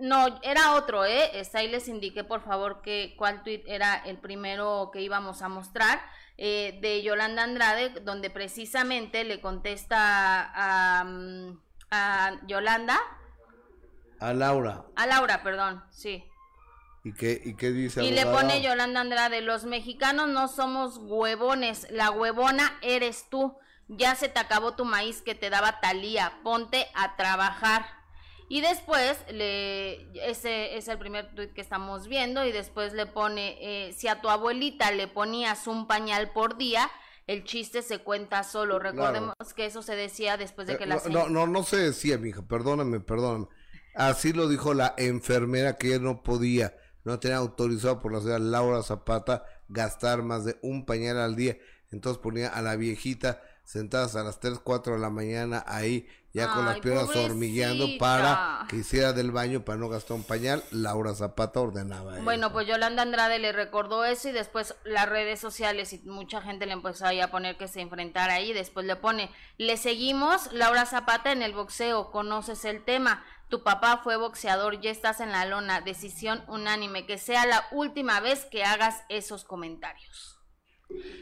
[0.00, 1.38] no, era otro, ¿eh?
[1.38, 5.48] Está ahí les indiqué por favor que cuál tweet era el primero que íbamos a
[5.48, 6.00] mostrar.
[6.40, 9.98] eh, de Yolanda Andrade, donde precisamente le contesta
[10.54, 11.04] a,
[11.90, 12.96] a Yolanda,
[14.20, 14.84] A Laura.
[14.96, 16.24] a Laura, perdón, sí.
[17.04, 21.86] ¿Y qué, y qué dice Y le pone Yolanda Andrade, los mexicanos no somos huevones,
[21.90, 23.56] la huevona eres tú.
[23.86, 27.86] Ya se te acabó tu maíz que te daba Talía, ponte a trabajar.
[28.50, 33.56] Y después, le, ese es el primer tuit que estamos viendo, y después le pone,
[33.60, 36.90] eh, si a tu abuelita le ponías un pañal por día,
[37.26, 38.78] el chiste se cuenta solo.
[38.78, 41.76] Recordemos que eso se decía después de Eh, que la no, no, no, no se
[41.76, 43.46] decía, mija, perdóname, perdóname.
[43.94, 48.38] Así lo dijo la enfermera que ella no podía, no tenía autorizado por la señora
[48.38, 51.58] Laura Zapata gastar más de un pañal al día.
[51.90, 56.54] Entonces ponía a la viejita sentada hasta las 3, 4 de la mañana ahí, ya
[56.54, 60.62] con las piernas hormigueando para que hiciera del baño para no gastar un pañal.
[60.70, 62.24] Laura Zapata ordenaba eso.
[62.24, 66.64] Bueno, pues Yolanda Andrade le recordó eso y después las redes sociales y mucha gente
[66.64, 68.54] le empezó ahí a poner que se enfrentara ahí.
[68.54, 73.22] Después le pone, le seguimos, Laura Zapata en el boxeo, conoces el tema.
[73.48, 78.20] Tu papá fue boxeador, ya estás en la lona, decisión unánime, que sea la última
[78.20, 80.38] vez que hagas esos comentarios.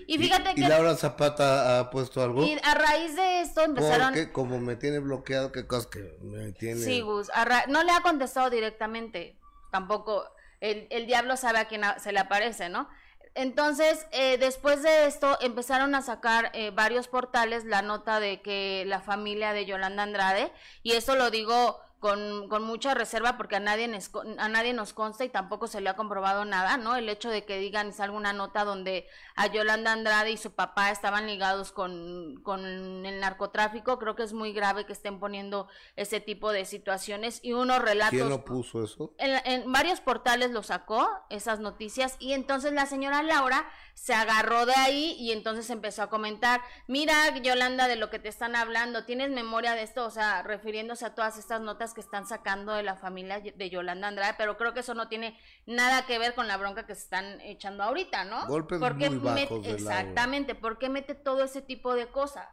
[0.06, 2.44] Y fíjate ¿Y que Laura Zapata ha puesto algo?
[2.44, 4.08] y a raíz de esto empezaron...
[4.08, 6.80] Porque como me tiene bloqueado, qué cosas que me tiene...
[6.80, 7.28] Sí, Gus.
[7.28, 9.38] ra- no le ha contestado directamente.
[9.72, 10.24] Tampoco.
[10.60, 12.88] El, el diablo sabe a quién se le aparece, ¿no?
[13.34, 18.84] Entonces, eh, después de esto, empezaron a sacar eh, varios portales la nota de que
[18.86, 20.50] la familia de Yolanda Andrade,
[20.82, 23.90] y eso lo digo con, con mucha reserva porque a nadie,
[24.38, 26.96] a nadie nos consta y tampoco se le ha comprobado nada, ¿no?
[26.96, 29.06] El hecho de que digan, salga una nota donde
[29.36, 34.32] a Yolanda Andrade y su papá estaban ligados con, con el narcotráfico, creo que es
[34.32, 38.82] muy grave que estén poniendo ese tipo de situaciones y unos relatos ¿Quién lo puso
[38.82, 39.14] eso?
[39.18, 44.66] en, en varios portales lo sacó, esas noticias, y entonces la señora Laura se agarró
[44.66, 49.04] de ahí y entonces empezó a comentar, mira Yolanda de lo que te están hablando,
[49.04, 50.04] ¿tienes memoria de esto?
[50.04, 54.08] O sea, refiriéndose a todas estas notas que están sacando de la familia de Yolanda
[54.08, 57.02] Andrade, pero creo que eso no tiene nada que ver con la bronca que se
[57.02, 58.46] están echando ahorita, ¿no?
[58.46, 59.66] Golpes ¿Por qué muy bajos.
[59.66, 62.48] Exactamente, ¿por qué mete todo ese tipo de cosas?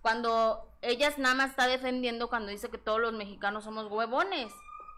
[0.00, 4.52] Cuando ella nada más está defendiendo cuando dice que todos los mexicanos somos huevones.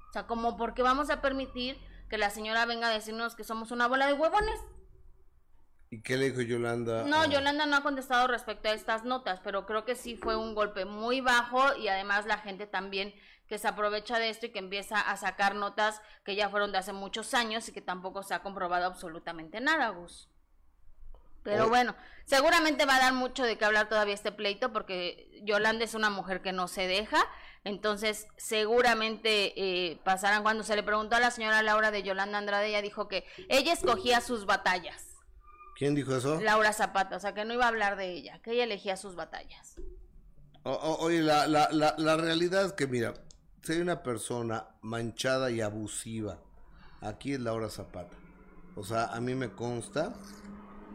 [0.08, 3.44] O sea, como por qué vamos a permitir que la señora venga a decirnos que
[3.44, 4.60] somos una bola de huevones.
[5.90, 7.04] ¿Y qué le dijo Yolanda?
[7.04, 10.54] No, Yolanda no ha contestado respecto a estas notas, pero creo que sí fue un
[10.54, 13.14] golpe muy bajo y además la gente también
[13.46, 16.78] que se aprovecha de esto y que empieza a sacar notas que ya fueron de
[16.78, 20.30] hace muchos años y que tampoco se ha comprobado absolutamente nada, Gus.
[21.42, 21.70] Pero Oye.
[21.70, 25.94] bueno, seguramente va a dar mucho de qué hablar todavía este pleito porque Yolanda es
[25.94, 27.18] una mujer que no se deja,
[27.64, 32.68] entonces seguramente eh, pasarán cuando se le preguntó a la señora Laura de Yolanda Andrade,
[32.68, 35.08] ella dijo que ella escogía sus batallas.
[35.76, 36.40] ¿Quién dijo eso?
[36.40, 39.16] Laura Zapata, o sea que no iba a hablar de ella, que ella elegía sus
[39.16, 39.76] batallas.
[40.64, 43.14] O- o- oye, la, la, la, la realidad es que, mira,
[43.68, 46.38] hay una persona manchada y abusiva,
[47.00, 48.16] aquí es Laura Zapata.
[48.76, 50.14] O sea, a mí me consta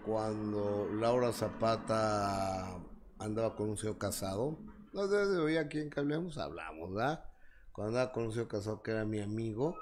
[0.07, 2.79] cuando Laura Zapata
[3.19, 4.57] andaba con un señor casado.
[4.93, 7.25] No sé si hoy aquí en que hablemos, hablamos, ¿verdad?
[7.73, 9.75] Cuando andaba con un señor casado que era mi amigo,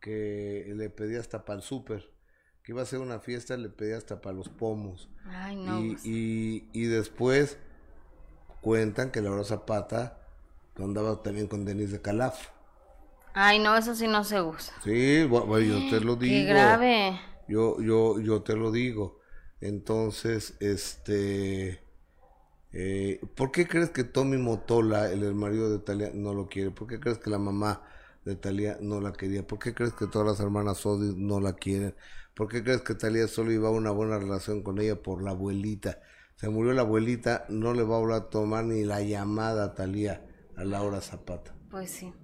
[0.00, 2.12] que le pedía hasta para el súper.
[2.62, 5.08] Que iba a hacer una fiesta, le pedía hasta para los pomos.
[5.26, 5.80] Ay, no.
[5.80, 6.04] Y, Gus.
[6.04, 7.58] y, y después
[8.60, 10.18] cuentan que Laura Zapata
[10.76, 12.48] andaba también con Denise de Calaf.
[13.34, 14.74] Ay, no, eso sí no se usa.
[14.84, 16.20] Sí, bu- bueno, yo te lo digo.
[16.20, 17.20] Qué grave.
[17.48, 19.19] Yo, yo, yo te lo digo.
[19.60, 21.80] Entonces, este,
[22.72, 26.70] eh, ¿por qué crees que Tommy Motola, el, marido de Talia, no lo quiere?
[26.70, 27.82] ¿Por qué crees que la mamá
[28.24, 29.46] de Talia no la quería?
[29.46, 31.94] ¿Por qué crees que todas las hermanas Odis no la quieren?
[32.34, 35.32] ¿Por qué crees que Talia solo iba a una buena relación con ella por la
[35.32, 35.98] abuelita?
[36.36, 39.74] Se murió la abuelita, no le va a volver a tomar ni la llamada a
[39.74, 41.54] Talía, a Laura Zapata.
[41.70, 42.14] Pues sí.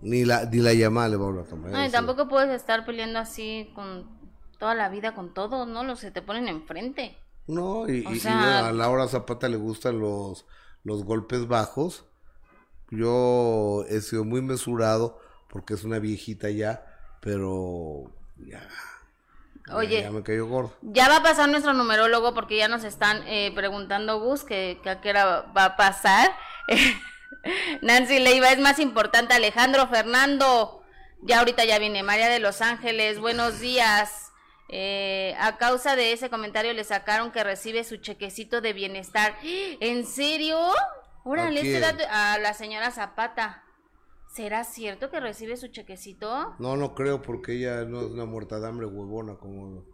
[0.00, 1.70] Ni la, ni la llamada le va a volver a tomar.
[1.72, 4.15] No, y tampoco puedes estar peleando así con
[4.58, 5.84] toda la vida con todos, ¿no?
[5.84, 7.16] Los que te ponen enfrente.
[7.46, 10.46] No, y, O y- y sea- bueno, a Laura Zapata le gustan los,
[10.84, 12.04] los golpes bajos.
[12.90, 16.84] Yo he sido muy mesurado porque es una viejita ya,
[17.20, 18.60] pero ya,
[19.66, 20.02] ya- Oye.
[20.02, 20.72] ya me cayó gordo.
[20.82, 24.90] Ya va a pasar nuestro numerólogo porque ya nos están eh, preguntando, Gus, que, que
[24.90, 26.30] a qué hora va a pasar.
[27.82, 30.82] Nancy Leiva, es más importante Alejandro Fernando.
[31.22, 34.25] Ya ahorita ya viene María de Los Ángeles, buenos días.
[34.68, 39.36] Eh, a causa de ese comentario le sacaron que recibe su chequecito de bienestar.
[39.42, 40.58] ¿En serio?
[41.24, 43.62] Órale, ¿A este dato- a la señora Zapata.
[44.32, 46.54] ¿Será cierto que recibe su chequecito?
[46.58, 49.84] No, no creo porque ella no es una muerta de hambre huevona como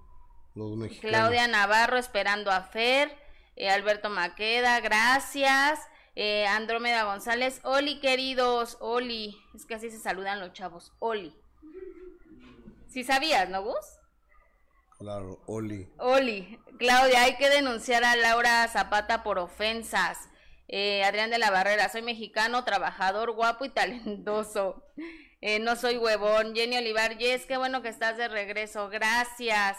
[0.54, 1.10] los mexicanos.
[1.16, 3.16] Claudia Navarro esperando a Fer,
[3.56, 5.78] eh, Alberto Maqueda, gracias.
[6.16, 11.34] Eh, Andrómeda González, Oli queridos, Oli, es que así se saludan los chavos, Oli.
[12.88, 13.76] Si sabías, ¿no, Gus?
[15.02, 15.88] Claro, Oli.
[15.98, 20.16] Oli, Claudia, hay que denunciar a Laura Zapata por ofensas.
[20.68, 24.84] Eh, Adrián de la Barrera, soy mexicano, trabajador, guapo y talentoso.
[25.40, 26.54] Eh, no soy huevón.
[26.54, 28.88] Jenny Olivar, yes, qué bueno que estás de regreso.
[28.90, 29.76] Gracias.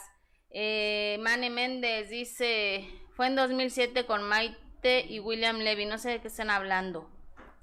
[0.49, 5.85] Eh, Mane Méndez dice, fue en 2007 con Maite y William Levy.
[5.85, 7.09] No sé de qué están hablando.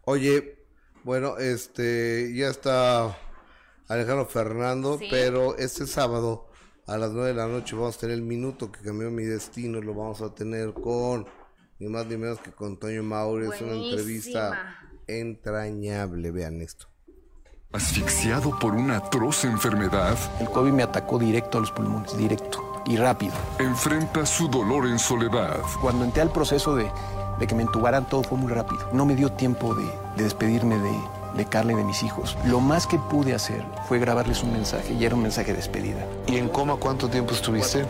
[0.07, 0.57] Oye,
[1.05, 3.19] bueno, este, ya está
[3.87, 5.09] Alejandro Fernando, Sí.
[5.11, 6.50] pero este sábado
[6.91, 9.81] a las 9 de la noche vamos a tener el minuto que cambió mi destino.
[9.81, 11.25] Lo vamos a tener con
[11.79, 13.47] ni más ni menos que con Toño Mauri.
[13.47, 14.77] Es una entrevista
[15.07, 16.33] entrañable.
[16.33, 16.87] Vean esto.
[17.73, 22.97] Asfixiado por una atroz enfermedad, El COVID me atacó directo a los pulmones, directo y
[22.97, 23.35] rápido.
[23.61, 25.61] enfrenta su dolor en soledad.
[25.81, 26.91] Cuando entré al proceso de,
[27.39, 28.89] de que me entubaran, todo fue muy rápido.
[28.93, 29.85] No me dio tiempo de,
[30.17, 30.99] de despedirme de,
[31.37, 32.37] de Carla y de mis hijos.
[32.47, 36.07] Lo más que pude hacer fue grabarles un mensaje y era un mensaje de despedida.
[36.27, 37.85] ¿Y en coma cuánto tiempo estuviste?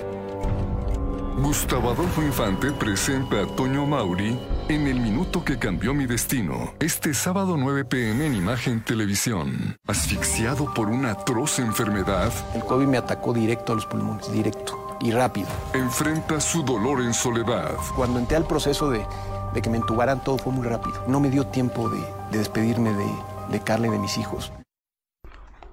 [1.43, 6.75] Gustavo Adolfo Infante presenta a Toño Mauri en El Minuto que Cambió Mi Destino.
[6.81, 9.77] Este sábado 9 pm en Imagen Televisión.
[9.87, 15.13] Asfixiado por una atroz enfermedad, El COVID me atacó directo a los pulmones, directo y
[15.13, 15.49] rápido.
[15.73, 17.71] enfrenta su dolor en soledad.
[17.97, 19.07] Cuando entré al proceso de,
[19.55, 21.03] de que me entubaran, todo fue muy rápido.
[21.09, 22.01] No me dio tiempo de,
[22.33, 23.07] de despedirme de,
[23.51, 24.53] de Carla y de mis hijos.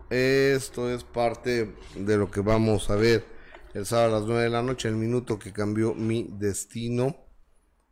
[0.09, 3.25] Esto es parte de lo que vamos a ver
[3.73, 7.15] el sábado a las 9 de la noche, el minuto que cambió mi destino.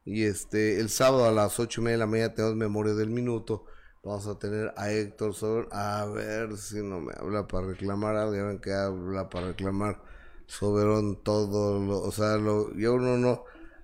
[0.03, 3.09] Y este, el sábado a las 8 y media de la mañana tenemos memoria del
[3.09, 3.65] minuto.
[4.03, 8.15] Vamos a tener a Héctor Sober, a ver si no me habla para reclamar.
[8.33, 10.01] Ya ven que habla para reclamar
[10.47, 13.43] Soberón todo, lo, o sea, lo, ya uno no,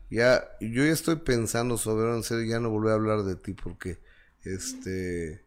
[0.09, 3.53] ya, yo ya estoy pensando Soberón, en serio, ya no volver a hablar de ti
[3.53, 3.99] porque,
[4.43, 5.43] este,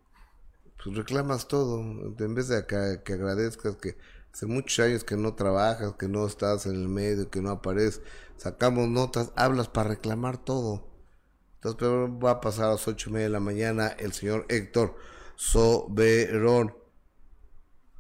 [0.85, 3.97] pues reclamas todo, en vez de que, que agradezcas que
[4.33, 8.03] hace muchos años que no trabajas, que no estás en el medio, que no apareces,
[8.37, 10.87] sacamos notas, hablas para reclamar todo.
[11.55, 14.45] Entonces, pero va a pasar a las ocho y media de la mañana el señor
[14.51, 14.95] Héctor
[15.37, 16.77] Soberón,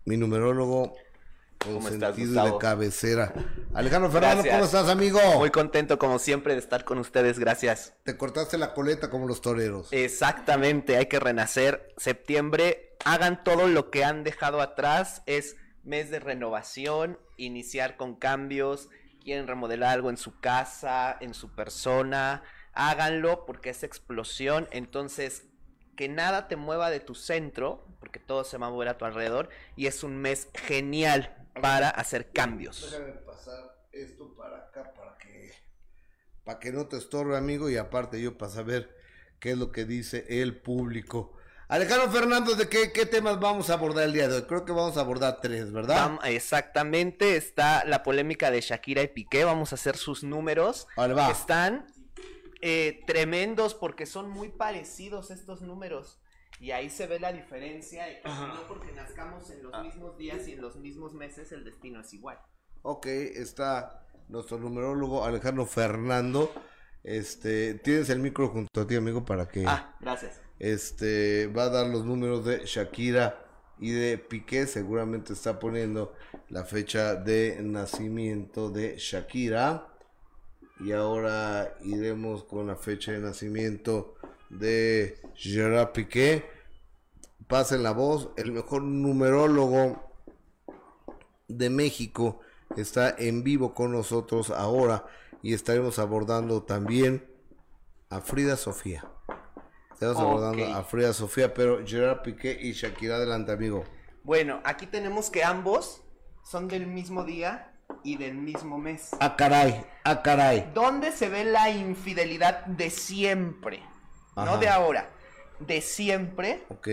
[0.04, 0.92] mi numerólogo
[1.58, 3.32] ¿Cómo estás, de cabecera.
[3.72, 4.54] Alejandro Fernando, Gracias.
[4.54, 5.20] ¿cómo estás, amigo?
[5.38, 7.94] Muy contento como siempre de estar con ustedes, gracias.
[8.04, 9.88] Te cortaste la coleta como los toreros.
[9.90, 11.94] Exactamente, hay que renacer.
[11.96, 15.22] Septiembre, hagan todo lo que han dejado atrás.
[15.26, 18.90] Es mes de renovación, iniciar con cambios.
[19.22, 22.42] Quieren remodelar algo en su casa, en su persona.
[22.74, 24.68] Háganlo porque es explosión.
[24.70, 25.44] Entonces,
[25.96, 29.06] que nada te mueva de tu centro, porque todo se va a mover a tu
[29.06, 29.48] alrededor.
[29.76, 32.90] Y es un mes genial para hacer cambios.
[32.90, 35.52] Déjame pasar esto para acá para que
[36.44, 38.94] para que no te estorbe, amigo, y aparte yo para saber
[39.40, 41.34] qué es lo que dice el público.
[41.68, 44.42] Alejandro Fernando, ¿de qué, qué temas vamos a abordar el día de hoy?
[44.42, 46.18] Creo que vamos a abordar tres, ¿verdad?
[46.24, 50.86] Exactamente, está la polémica de Shakira y Piqué, vamos a hacer sus números.
[50.96, 51.30] Vale, va.
[51.30, 51.86] Están
[52.60, 56.18] eh, tremendos porque son muy parecidos estos números.
[56.64, 60.48] Y ahí se ve la diferencia de que no porque nazcamos en los mismos días
[60.48, 62.38] y en los mismos meses el destino es igual.
[62.80, 66.50] Ok, está nuestro numerólogo Alejandro Fernando.
[67.02, 70.40] Este, tienes el micro junto a ti, amigo, para que Ah, gracias.
[70.58, 73.44] este va a dar los números de Shakira
[73.78, 74.66] y de Piqué.
[74.66, 76.14] Seguramente está poniendo
[76.48, 79.88] la fecha de nacimiento de Shakira.
[80.80, 84.14] Y ahora iremos con la fecha de nacimiento
[84.48, 86.53] de Gerard Piqué.
[87.48, 90.10] Pasen la voz, el mejor numerólogo
[91.48, 92.40] de México
[92.76, 95.04] está en vivo con nosotros ahora
[95.42, 97.28] y estaremos abordando también
[98.08, 99.04] a Frida Sofía.
[99.92, 100.22] Estamos Ok.
[100.22, 103.84] abordando a Frida Sofía, pero Gerard Piqué y Shakira adelante, amigo.
[104.22, 106.02] Bueno, aquí tenemos que ambos
[106.44, 109.10] son del mismo día y del mismo mes.
[109.20, 110.70] Ah, caray, ah, caray.
[110.74, 113.82] ¿Dónde se ve la infidelidad de siempre?
[114.34, 114.50] Ajá.
[114.50, 115.10] No de ahora,
[115.60, 116.88] de siempre Ok,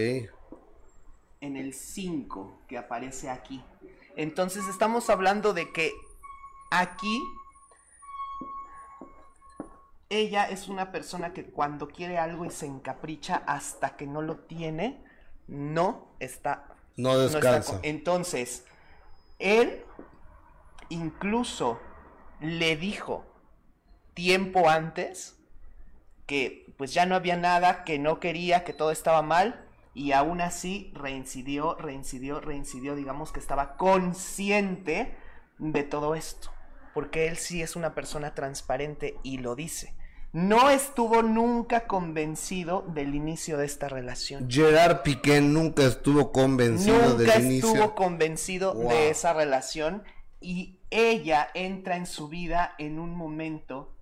[1.41, 3.63] en el 5 que aparece aquí.
[4.15, 5.91] Entonces estamos hablando de que
[6.69, 7.21] aquí
[10.09, 14.37] ella es una persona que cuando quiere algo y se encapricha hasta que no lo
[14.39, 15.03] tiene,
[15.47, 17.79] no está no no está descansa.
[17.83, 18.65] Entonces,
[19.39, 19.83] él
[20.89, 21.79] incluso
[22.39, 23.25] le dijo
[24.13, 25.37] tiempo antes
[26.27, 30.41] que pues ya no había nada, que no quería, que todo estaba mal y aún
[30.41, 35.15] así reincidió, reincidió, reincidió, digamos que estaba consciente
[35.57, 36.49] de todo esto.
[36.93, 39.95] porque él sí es una persona transparente y lo dice.
[40.33, 44.49] No estuvo nunca convencido del inicio de esta relación.
[44.51, 47.69] Gerard Piqué nunca estuvo convencido Nunca del inicio.
[47.69, 48.89] estuvo convencido Wow.
[48.89, 50.03] de esa relación
[50.41, 53.95] y ella entra en su vida en un momento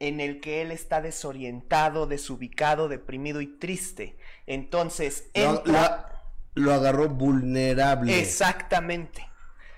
[0.00, 4.16] en el que él está desorientado, desubicado, deprimido y triste.
[4.46, 6.08] Entonces, Lo, entra...
[6.54, 8.18] lo- lo agarró vulnerable.
[8.20, 9.24] Exactamente.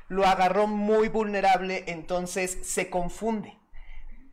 [0.09, 3.57] Lo agarró muy vulnerable, entonces se confunde.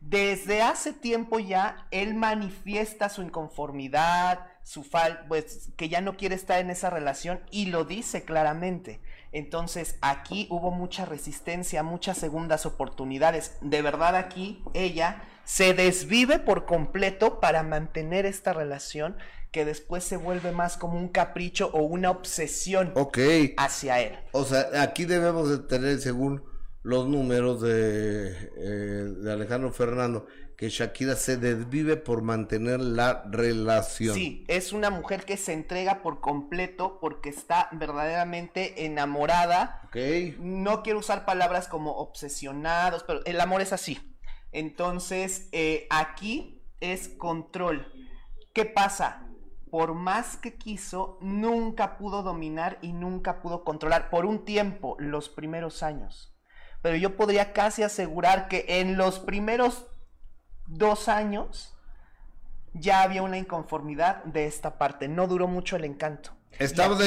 [0.00, 6.34] Desde hace tiempo ya él manifiesta su inconformidad, su fal pues que ya no quiere
[6.36, 9.00] estar en esa relación y lo dice claramente.
[9.32, 13.56] Entonces aquí hubo mucha resistencia, muchas segundas oportunidades.
[13.60, 19.16] De verdad aquí ella se desvive por completo para mantener esta relación
[19.50, 23.18] que después se vuelve más como un capricho o una obsesión Ok.
[23.56, 24.18] hacia él.
[24.32, 26.44] O sea, aquí debemos de tener, según
[26.82, 28.28] los números de,
[28.58, 34.14] eh, de Alejandro Fernando, que Shakira se desvive por mantener la relación.
[34.14, 39.80] Sí, es una mujer que se entrega por completo porque está verdaderamente enamorada.
[39.86, 39.96] Ok.
[40.40, 43.98] No quiero usar palabras como obsesionados, pero el amor es así.
[44.52, 47.92] Entonces, eh, aquí es control.
[48.54, 49.26] ¿Qué pasa?
[49.70, 55.28] Por más que quiso, nunca pudo dominar y nunca pudo controlar por un tiempo, los
[55.28, 56.34] primeros años.
[56.82, 59.86] Pero yo podría casi asegurar que en los primeros
[60.66, 61.76] dos años
[62.72, 65.08] ya había una inconformidad de esta parte.
[65.08, 66.37] No duró mucho el encanto.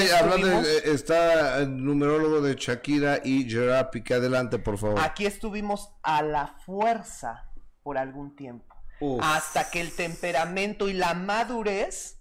[0.09, 4.13] De- hablando, de- eh, está el numerólogo de Shakira y Gerard Piqué.
[4.15, 4.99] Adelante, por favor.
[4.99, 7.49] Aquí estuvimos a la fuerza
[7.83, 8.75] por algún tiempo.
[8.99, 9.19] Uf.
[9.23, 12.19] Hasta que el temperamento y la madurez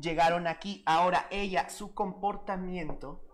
[0.00, 0.82] llegaron aquí.
[0.86, 3.24] Ahora ella, su comportamiento,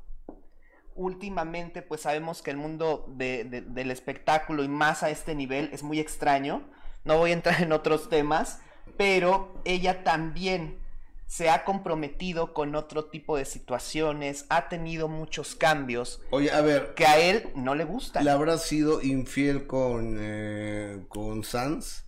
[0.94, 5.68] últimamente pues sabemos que el mundo de- de- del espectáculo y más a este nivel
[5.72, 6.70] es muy extraño.
[7.04, 8.60] No voy a entrar en otros temas,
[8.96, 10.80] pero ella también
[11.26, 16.94] se ha comprometido con otro tipo de situaciones, ha tenido muchos cambios Oye, a ver,
[16.94, 18.24] que a él no le gustan.
[18.24, 22.04] ¿le habrá sido infiel con, eh, con Sans?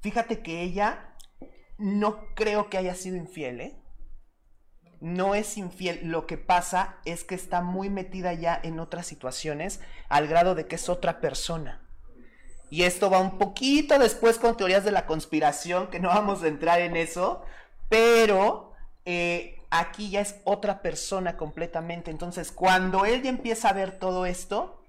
[0.00, 1.16] Fíjate que ella
[1.78, 3.82] no creo que haya sido infiel, ¿eh?
[5.00, 6.00] No es infiel.
[6.04, 10.66] Lo que pasa es que está muy metida ya en otras situaciones al grado de
[10.66, 11.82] que es otra persona.
[12.70, 16.48] Y esto va un poquito después con teorías de la conspiración, que no vamos a
[16.48, 17.42] entrar en eso,
[17.88, 18.72] pero
[19.04, 22.10] eh, aquí ya es otra persona completamente.
[22.10, 24.82] Entonces, cuando él ya empieza a ver todo esto,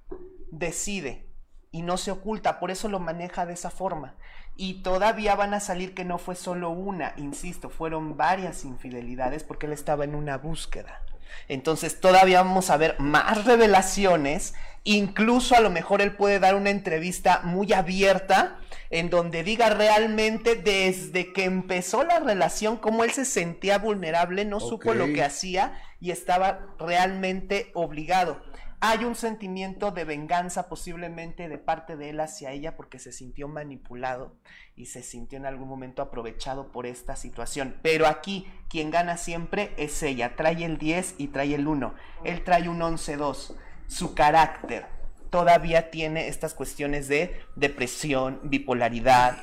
[0.51, 1.27] decide
[1.71, 4.15] y no se oculta, por eso lo maneja de esa forma.
[4.55, 9.67] Y todavía van a salir que no fue solo una, insisto, fueron varias infidelidades porque
[9.67, 11.01] él estaba en una búsqueda.
[11.47, 14.53] Entonces todavía vamos a ver más revelaciones,
[14.83, 18.59] incluso a lo mejor él puede dar una entrevista muy abierta
[18.89, 24.59] en donde diga realmente desde que empezó la relación cómo él se sentía vulnerable, no
[24.59, 28.41] supo lo que hacía y estaba realmente obligado.
[28.79, 33.47] Hay un sentimiento de venganza posiblemente de parte de él hacia ella porque se sintió
[33.47, 34.35] manipulado
[34.75, 37.79] y se sintió en algún momento aprovechado por esta situación.
[37.81, 40.35] Pero aquí quien gana siempre es ella.
[40.35, 41.95] Trae el 10 y trae el 1.
[42.23, 43.55] Él trae un 11-2.
[43.87, 44.85] Su carácter
[45.31, 49.39] todavía tiene estas cuestiones de depresión, bipolaridad.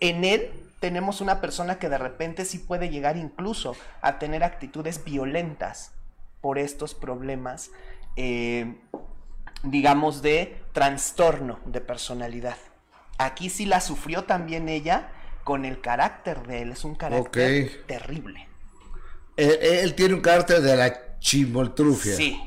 [0.00, 5.04] En él tenemos una persona que de repente sí puede llegar incluso a tener actitudes
[5.04, 5.92] violentas
[6.40, 7.70] por estos problemas
[8.20, 8.74] eh,
[9.62, 12.56] digamos, de trastorno de personalidad.
[13.16, 15.12] Aquí sí la sufrió también ella
[15.44, 16.72] con el carácter de él.
[16.72, 18.48] Es un carácter terrible.
[19.36, 22.16] Él, él tiene un carácter de la chimoltrufia.
[22.16, 22.42] Sí.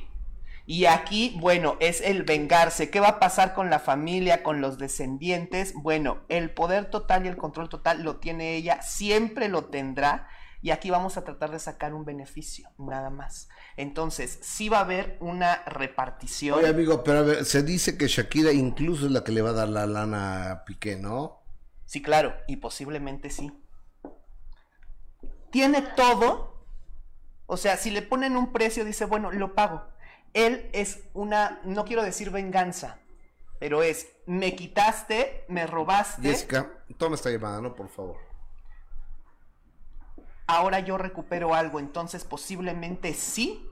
[0.65, 2.89] Y aquí, bueno, es el vengarse.
[2.89, 5.73] ¿Qué va a pasar con la familia, con los descendientes?
[5.73, 10.27] Bueno, el poder total y el control total lo tiene ella, siempre lo tendrá.
[10.61, 13.49] Y aquí vamos a tratar de sacar un beneficio, nada más.
[13.77, 16.59] Entonces, sí va a haber una repartición.
[16.59, 19.49] Oye, amigo, pero a ver, se dice que Shakira incluso es la que le va
[19.49, 21.41] a dar la lana a Piqué, ¿no?
[21.85, 23.51] Sí, claro, y posiblemente sí.
[25.49, 26.63] Tiene todo.
[27.47, 29.83] O sea, si le ponen un precio, dice, bueno, lo pago.
[30.33, 32.99] Él es una, no quiero decir venganza,
[33.59, 37.75] pero es, me quitaste, me robaste, Jessica, toma esta llamada, ¿no?
[37.75, 38.30] Por favor.
[40.55, 41.79] Ahora yo recupero algo.
[41.79, 43.67] Entonces, posiblemente sí,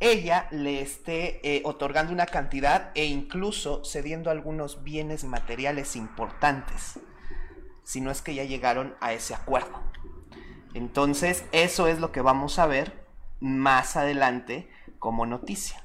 [0.00, 7.00] ella le esté eh, otorgando una cantidad e incluso cediendo algunos bienes materiales importantes.
[7.84, 9.82] Si no es que ya llegaron a ese acuerdo.
[10.74, 13.06] Entonces, eso es lo que vamos a ver
[13.40, 15.84] más adelante como noticia.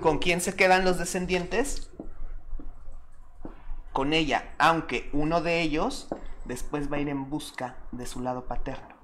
[0.00, 1.90] ¿Con quién se quedan los descendientes?
[3.92, 6.08] Con ella, aunque uno de ellos
[6.44, 8.94] después va a ir en busca de su lado paterno.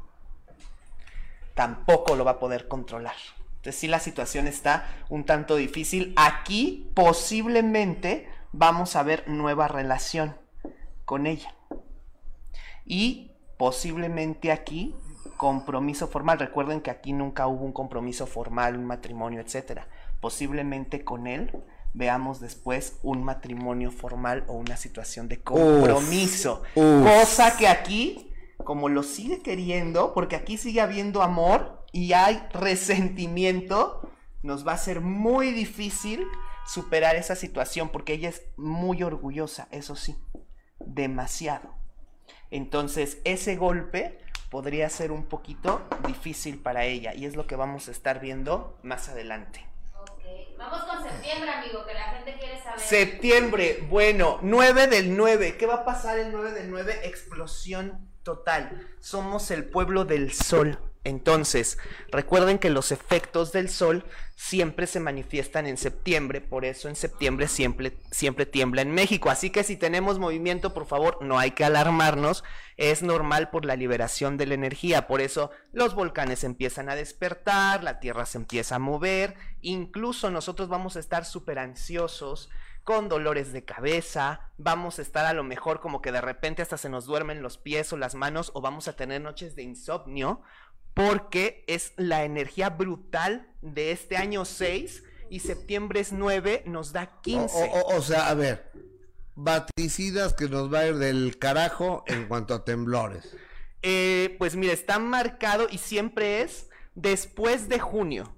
[1.54, 3.16] Tampoco lo va a poder controlar.
[3.56, 6.14] Entonces sí la situación está un tanto difícil.
[6.16, 10.36] Aquí posiblemente vamos a ver nueva relación
[11.04, 11.54] con ella.
[12.84, 14.94] Y posiblemente aquí
[15.36, 16.38] compromiso formal.
[16.38, 19.88] Recuerden que aquí nunca hubo un compromiso formal, un matrimonio, etcétera.
[20.20, 21.50] Posiblemente con él
[21.94, 26.62] veamos después un matrimonio formal o una situación de compromiso.
[26.74, 28.32] Cosa que aquí,
[28.64, 34.10] como lo sigue queriendo, porque aquí sigue habiendo amor y hay resentimiento,
[34.42, 36.26] nos va a ser muy difícil
[36.66, 40.16] superar esa situación porque ella es muy orgullosa, eso sí,
[40.80, 41.74] demasiado.
[42.50, 44.18] Entonces, ese golpe
[44.50, 48.78] podría ser un poquito difícil para ella y es lo que vamos a estar viendo
[48.82, 49.66] más adelante.
[50.58, 52.80] Vamos con septiembre, amigo, que la gente quiere saber.
[52.80, 55.56] Septiembre, bueno, 9 del 9.
[55.56, 57.02] ¿Qué va a pasar el 9 del 9?
[57.04, 58.84] Explosión total.
[58.98, 60.76] Somos el pueblo del sol.
[61.08, 61.78] Entonces,
[62.10, 64.04] recuerden que los efectos del sol
[64.36, 69.30] siempre se manifiestan en septiembre, por eso en septiembre siempre, siempre tiembla en México.
[69.30, 72.44] Así que si tenemos movimiento, por favor, no hay que alarmarnos,
[72.76, 77.82] es normal por la liberación de la energía, por eso los volcanes empiezan a despertar,
[77.82, 82.48] la Tierra se empieza a mover, incluso nosotros vamos a estar súper ansiosos,
[82.88, 86.78] con dolores de cabeza, vamos a estar a lo mejor como que de repente hasta
[86.78, 90.40] se nos duermen los pies o las manos o vamos a tener noches de insomnio
[90.98, 97.20] porque es la energía brutal de este año 6 y septiembre es 9, nos da
[97.20, 97.70] 15.
[97.94, 98.72] O, sea, a ver,
[99.36, 103.36] baticidas que nos va a ir del carajo en cuanto a temblores.
[103.82, 108.34] Eh, pues mira, está marcado y siempre es después de junio.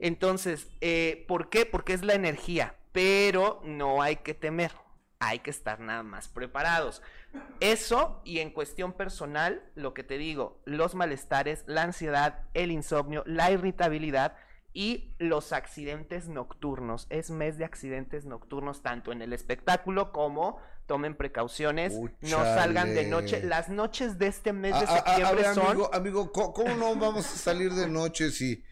[0.00, 1.66] Entonces, eh, ¿por qué?
[1.66, 4.72] Porque es la energía, pero no hay que temer,
[5.20, 7.02] hay que estar nada más preparados.
[7.60, 13.24] Eso y en cuestión personal, lo que te digo, los malestares, la ansiedad, el insomnio,
[13.26, 14.36] la irritabilidad
[14.72, 17.06] y los accidentes nocturnos.
[17.10, 23.06] Es mes de accidentes nocturnos tanto en el espectáculo como tomen precauciones, no salgan de
[23.06, 23.42] noche.
[23.42, 25.66] Las noches de este mes de septiembre son...
[25.66, 28.64] Amigo, amigo, ¿cómo no vamos a salir de noche si...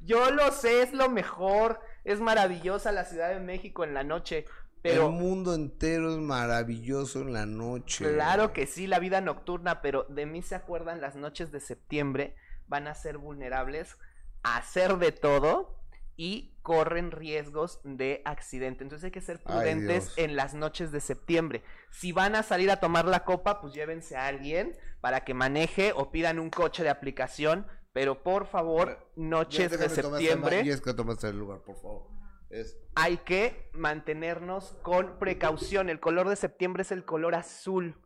[0.00, 4.44] Yo lo sé, es lo mejor, es maravillosa la Ciudad de México en la noche,
[4.84, 8.12] el mundo entero es maravilloso en la noche.
[8.12, 12.36] Claro que sí, la vida nocturna, pero de mí se acuerdan las noches de septiembre,
[12.66, 13.96] van a ser vulnerables
[14.42, 15.80] a hacer de todo
[16.16, 18.84] y corren riesgos de accidente.
[18.84, 21.62] Entonces hay que ser prudentes en las noches de septiembre.
[21.90, 25.92] Si van a salir a tomar la copa, pues llévense a alguien para que maneje
[25.94, 30.62] o pidan un coche de aplicación, pero por favor, noches de septiembre.
[30.64, 32.13] Y es que tomaste el lugar, por favor.
[32.94, 35.88] Hay que mantenernos con precaución.
[35.88, 37.96] El color de septiembre es el color azul,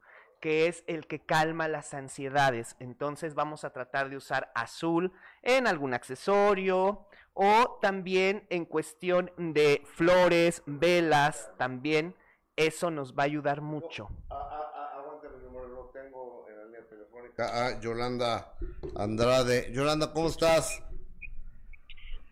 [0.41, 2.77] que es el que calma las ansiedades.
[2.79, 9.83] Entonces vamos a tratar de usar azul en algún accesorio o también en cuestión de
[9.95, 12.17] flores, velas, también.
[12.57, 14.09] Eso nos va a ayudar mucho.
[14.31, 17.79] Ah, ah, ah, lo tengo en la línea telefónica.
[17.81, 18.55] Yolanda
[18.97, 19.71] Andrade.
[19.73, 20.83] Yolanda, ¿cómo estás?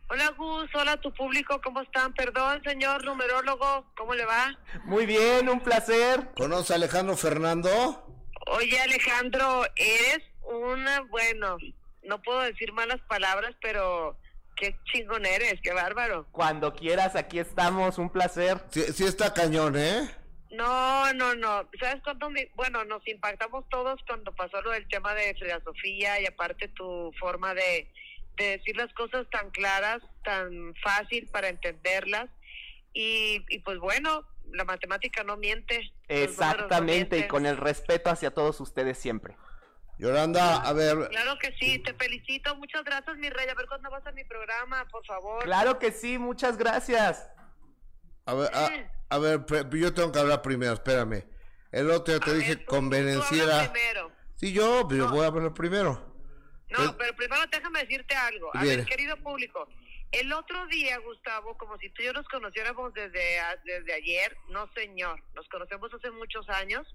[0.09, 2.15] Hola Gus, hola tu público, ¿cómo están?
[2.15, 4.57] Perdón, señor numerólogo, ¿cómo le va?
[4.85, 6.29] Muy bien, un placer.
[6.37, 7.71] ¿Conoce a Alejandro Fernando?
[8.47, 11.57] Oye Alejandro, eres una, bueno,
[12.05, 14.17] no puedo decir malas palabras, pero
[14.55, 16.29] qué chingón eres, qué bárbaro.
[16.31, 18.61] Cuando quieras, aquí estamos, un placer.
[18.71, 20.09] Sí, sí está cañón, ¿eh?
[20.53, 21.69] No, no, no.
[21.81, 22.31] ¿Sabes cuánto?
[22.55, 27.13] bueno, nos impactamos todos cuando pasó lo del tema de Frida Sofía y aparte tu
[27.19, 27.91] forma de
[28.37, 32.28] de decir las cosas tan claras, tan fácil para entenderlas.
[32.93, 35.93] Y, y pues bueno, la matemática no miente.
[36.09, 39.37] Exactamente, y con el respeto hacia todos ustedes siempre.
[39.99, 41.09] Yolanda, a ver.
[41.09, 42.55] Claro que sí, te felicito.
[42.57, 43.49] Muchas gracias, mi rey.
[43.49, 45.43] A ver cuándo vas a mi programa, por favor.
[45.43, 47.30] Claro que sí, muchas gracias.
[48.26, 48.51] A ver,
[49.09, 51.24] a, ver, yo tengo que hablar primero, espérame.
[51.72, 53.72] El otro te dije convenenciera.
[54.34, 56.16] Sí, yo, pero voy a hablar primero.
[56.71, 58.51] No, pero primero déjame decirte algo.
[58.55, 59.69] A ver, querido público,
[60.12, 64.71] el otro día, Gustavo, como si tú y yo nos conociéramos desde, desde ayer, no
[64.75, 66.87] señor, nos conocemos hace muchos años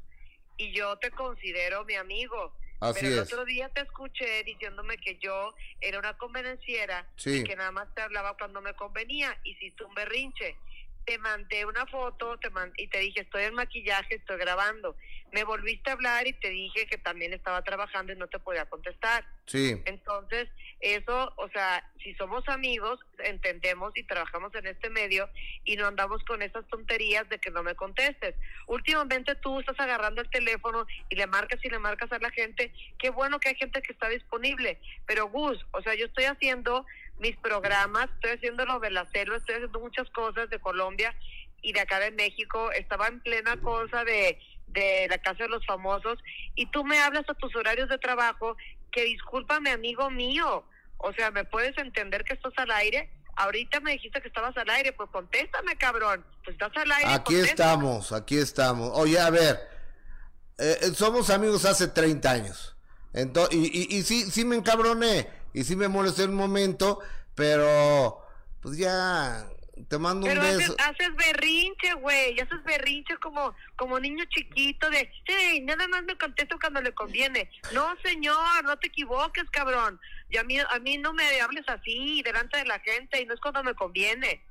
[0.57, 2.53] y yo te considero mi amigo.
[2.79, 7.71] pero el otro día te escuché diciéndome que yo era una convenenciera y que nada
[7.71, 9.37] más te hablaba cuando me convenía.
[9.43, 10.57] Hiciste un berrinche.
[11.05, 14.95] Te mandé una foto te y te dije, estoy en maquillaje, estoy grabando
[15.31, 18.65] me volviste a hablar y te dije que también estaba trabajando y no te podía
[18.65, 19.25] contestar.
[19.45, 19.81] Sí.
[19.85, 20.49] Entonces,
[20.81, 25.29] eso, o sea, si somos amigos, entendemos y trabajamos en este medio
[25.63, 28.35] y no andamos con esas tonterías de que no me contestes.
[28.67, 32.73] Últimamente tú estás agarrando el teléfono y le marcas y le marcas a la gente.
[32.97, 34.79] Qué bueno que hay gente que está disponible.
[35.05, 36.85] Pero Gus, o sea, yo estoy haciendo
[37.21, 41.15] mis programas, estoy haciendo lo de la selva, estoy haciendo muchas cosas de Colombia
[41.61, 42.71] y de acá de México.
[42.71, 44.37] Estaba en plena cosa de
[44.73, 46.17] de la Casa de los Famosos
[46.55, 48.55] y tú me hablas a tus horarios de trabajo
[48.91, 50.63] que discúlpame amigo mío,
[50.97, 53.09] o sea, ¿me puedes entender que estás al aire?
[53.35, 56.23] Ahorita me dijiste que estabas al aire, pues contéstame, cabrón.
[56.43, 57.13] Pues estás al aire.
[57.13, 58.91] Aquí estamos, aquí estamos.
[58.93, 59.59] Oye, a ver,
[60.57, 62.75] eh, eh, somos amigos hace 30 años.
[63.13, 66.99] Entonces, y, y, y sí, sí me encabroné y sí me molesté un momento,
[67.35, 68.25] pero
[68.61, 69.47] pues ya
[69.87, 70.57] te mando un beso.
[70.57, 72.39] Haces, haces berrinche, güey.
[72.39, 77.49] Haces berrinche como, como niño chiquito de, hey, nada más me contesto cuando le conviene.
[77.73, 79.99] No, señor, no te equivoques, cabrón.
[80.29, 83.33] Y a mí, a mí no me hables así delante de la gente y no
[83.33, 84.41] es cuando me conviene.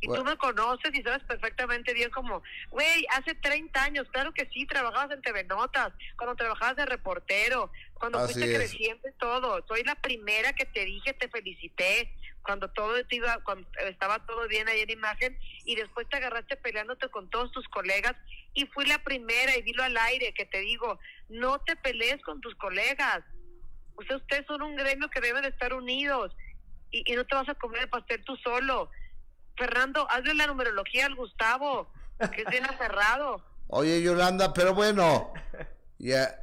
[0.00, 4.46] Y tú me conoces y sabes perfectamente bien como, güey, hace 30 años, claro que
[4.52, 9.64] sí, trabajabas en TV Notas, cuando trabajabas de reportero, cuando fuiste creciendo y todo.
[9.66, 14.46] Soy la primera que te dije, te felicité, cuando todo te iba, cuando estaba todo
[14.48, 18.14] bien ahí en imagen, y después te agarraste peleándote con todos tus colegas,
[18.52, 20.98] y fui la primera, y dilo al aire, que te digo,
[21.30, 23.24] no te pelees con tus colegas.
[23.94, 26.36] O sea, ustedes son un gremio que debe de estar unidos,
[26.90, 28.90] y, y no te vas a comer el pastel tú solo
[29.56, 31.90] Fernando, hazle la numerología al Gustavo,
[32.32, 33.42] que es bien aferrado.
[33.68, 35.32] Oye, Yolanda, pero bueno,
[35.98, 36.38] ya.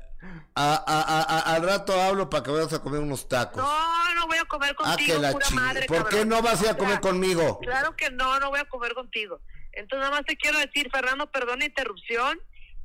[0.55, 3.61] A, al rato hablo para que vayas a comer unos tacos.
[3.61, 6.69] No, no voy a comer ah, contigo, pura madre, ¿Por qué no vas a ir
[6.71, 7.59] a comer conmigo?
[7.59, 9.41] Claro que no, no voy a comer contigo.
[9.73, 12.39] Entonces nada más te quiero decir, Fernando, perdón la interrupción,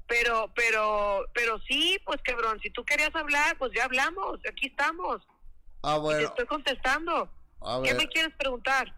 [0.09, 5.22] pero, pero, pero sí, pues cabrón, si tú querías hablar, pues ya hablamos, aquí estamos.
[5.83, 6.18] Ah, bueno.
[6.18, 7.31] te estoy contestando.
[7.85, 8.95] ¿Qué me quieres preguntar?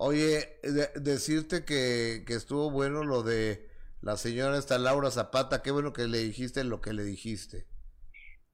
[0.00, 0.60] Oye,
[0.94, 3.68] decirte que, que estuvo bueno lo de
[4.00, 7.66] la señora esta Laura Zapata, qué bueno que le dijiste lo que le dijiste.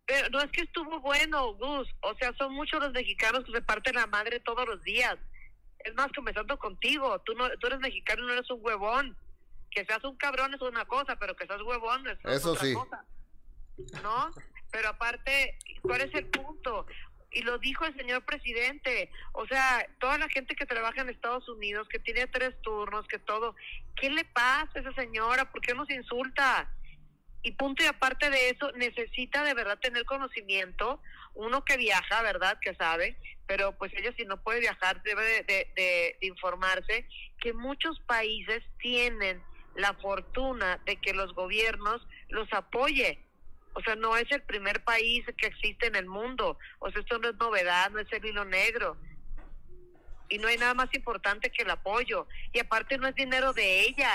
[0.07, 1.87] Pero no es que estuvo bueno, Gus.
[2.01, 5.17] O sea, son muchos los mexicanos que se parten la madre todos los días.
[5.81, 7.21] Es más, comenzando contigo.
[7.27, 9.15] Tú no, tú eres mexicano, no eres un huevón.
[9.71, 12.73] Que seas un cabrón es una cosa, pero que seas huevón es Eso otra sí.
[12.73, 13.05] cosa.
[14.03, 14.31] ¿No?
[14.73, 16.87] Pero aparte, ¿cuál es el punto?
[17.35, 19.11] Y lo dijo el señor presidente.
[19.33, 23.19] O sea, toda la gente que trabaja en Estados Unidos, que tiene tres turnos, que
[23.19, 23.55] todo,
[23.97, 25.51] ¿qué le pasa a esa señora?
[25.51, 26.71] ¿Por qué nos insulta?
[27.43, 31.03] Y punto y aparte de eso, necesita de verdad tener conocimiento,
[31.35, 32.59] uno que viaja, ¿verdad?
[32.61, 37.07] Que sabe, pero pues ella si no puede viajar debe de, de informarse
[37.41, 39.43] que muchos países tienen
[39.75, 43.25] la fortuna de que los gobiernos los apoye
[43.75, 46.59] o sea, no es el primer país que existe en el mundo.
[46.79, 48.97] O sea, esto no es novedad, no es el hilo negro.
[50.29, 52.27] Y no hay nada más importante que el apoyo.
[52.53, 54.11] Y aparte no es dinero de ella.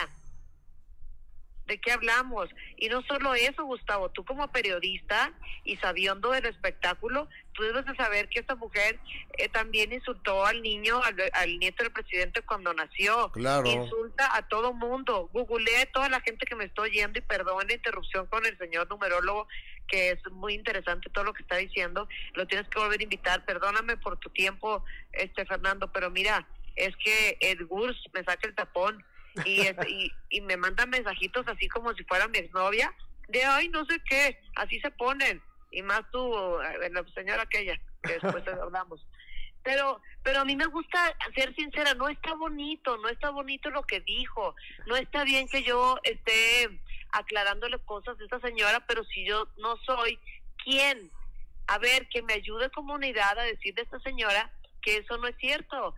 [1.70, 2.50] ¿De qué hablamos?
[2.78, 5.32] Y no solo eso, Gustavo, tú como periodista
[5.64, 9.00] y sabiendo del espectáculo, tú debes de saber que esta mujer
[9.38, 13.30] eh, también insultó al niño, al, nieto del presidente cuando nació.
[13.34, 13.70] Claro.
[13.70, 15.30] Insulta a todo mundo.
[15.32, 18.58] Googleé a toda la gente que me estoy yendo y perdón la interrupción con el
[18.58, 19.48] señor numerólogo,
[19.88, 22.10] que es muy interesante todo lo que está diciendo.
[22.34, 23.46] Lo tienes que volver a invitar.
[23.46, 28.56] Perdóname por tu tiempo, este Fernando, pero mira, es que el GURS me saca el
[28.56, 29.06] tapón
[29.46, 32.94] y, y, me mandan mensajitos así como si fuera mi exnovia,
[33.28, 37.80] de ay, no sé qué, así se ponen, y más tú, eh, la señora aquella,
[38.04, 39.06] que después hablamos.
[39.64, 43.84] Pero, pero a mí me gusta ser sincera, no está bonito, no está bonito lo
[43.84, 44.56] que dijo,
[44.88, 46.70] no está bien que yo esté
[47.12, 50.18] aclarándole cosas a esta señora, pero si yo no soy,
[50.64, 51.12] ¿quién?
[51.68, 54.52] A ver, que me ayude comunidad a decirle a esta señora
[54.82, 55.96] que eso no es cierto,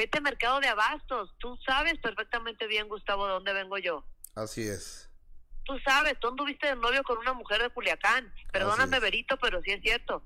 [0.00, 1.34] vete a mercado de abastos.
[1.38, 4.02] Tú sabes perfectamente bien, Gustavo, de dónde vengo yo.
[4.34, 5.10] Así es.
[5.64, 8.32] Tú sabes, tú anduviste de novio con una mujer de Culiacán.
[8.50, 10.22] Perdóname, Berito, pero sí es cierto.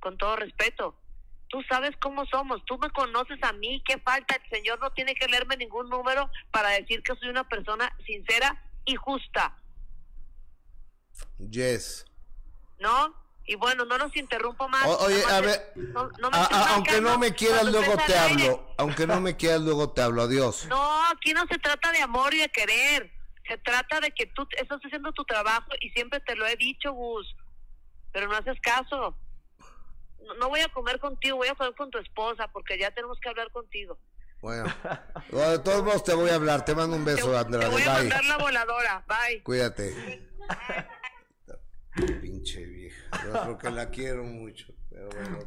[0.00, 1.00] Con todo respeto.
[1.48, 4.34] Tú sabes cómo somos, tú me conoces a mí, ¿qué falta?
[4.34, 8.62] El Señor no tiene que leerme ningún número para decir que soy una persona sincera
[8.84, 9.56] y justa.
[11.38, 12.04] Yes.
[12.80, 13.14] ¿No?
[13.46, 14.84] Y bueno, no nos interrumpo más.
[14.86, 15.72] oye, a ver,
[16.70, 18.74] aunque no me quieras, luego te hablo.
[18.76, 20.22] Aunque no me quieras, luego te hablo.
[20.22, 20.66] Adiós.
[20.66, 23.12] No, aquí no se trata de amor y de querer.
[23.46, 26.92] Se trata de que tú estás haciendo tu trabajo y siempre te lo he dicho,
[26.92, 27.36] Gus.
[28.12, 29.16] Pero no haces caso.
[30.40, 33.28] No, voy a comer contigo, voy a comer con tu esposa porque ya tenemos que
[33.28, 33.98] hablar contigo.
[34.42, 34.72] Bueno,
[35.50, 36.64] de todos modos te voy a hablar.
[36.64, 37.68] Te mando un beso, Andrea.
[37.68, 39.04] Te voy a mandar la voladora.
[39.08, 39.42] Bye.
[39.42, 40.28] Cuídate.
[42.20, 42.60] Pinche
[43.26, 43.46] vieja.
[43.46, 44.72] Yo creo que la quiero mucho.
[44.90, 45.38] Pero bueno,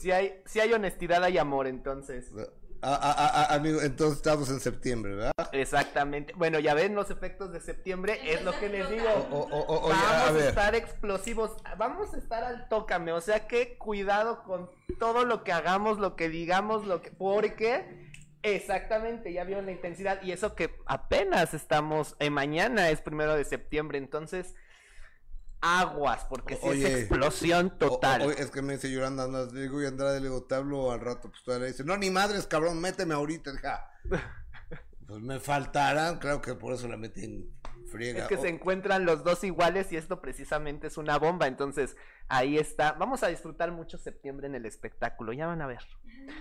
[0.00, 2.32] Si hay, si hay honestidad, hay amor, entonces.
[2.84, 5.50] Ah, ah, ah, amigo, entonces estamos en septiembre, ¿verdad?
[5.52, 6.32] Exactamente.
[6.36, 9.04] Bueno, ya ven los efectos de septiembre, es lo que les digo.
[9.30, 14.68] vamos a, estar explosivos, vamos a estar al tócame, o sea que cuidado con
[14.98, 18.10] todo lo que hagamos, lo que digamos, lo que porque
[18.42, 23.44] exactamente, ya vieron la intensidad y eso que apenas estamos en mañana es primero de
[23.44, 24.56] septiembre, entonces
[25.62, 28.22] aguas, porque si es explosión total.
[28.32, 31.00] es que me dice llorando, ando, le digo, y Andrade, le digo, te hablo al
[31.00, 33.90] rato, pues todavía le dice, no, ni madres, cabrón, méteme ahorita, ja.
[35.06, 37.50] pues me faltarán, creo que por eso la metí en
[37.86, 38.22] friega.
[38.22, 41.96] Es que se encuentran los dos iguales y esto precisamente es una bomba, entonces
[42.28, 42.92] ahí está.
[42.92, 45.86] Vamos a disfrutar mucho septiembre en el espectáculo, ya van a ver.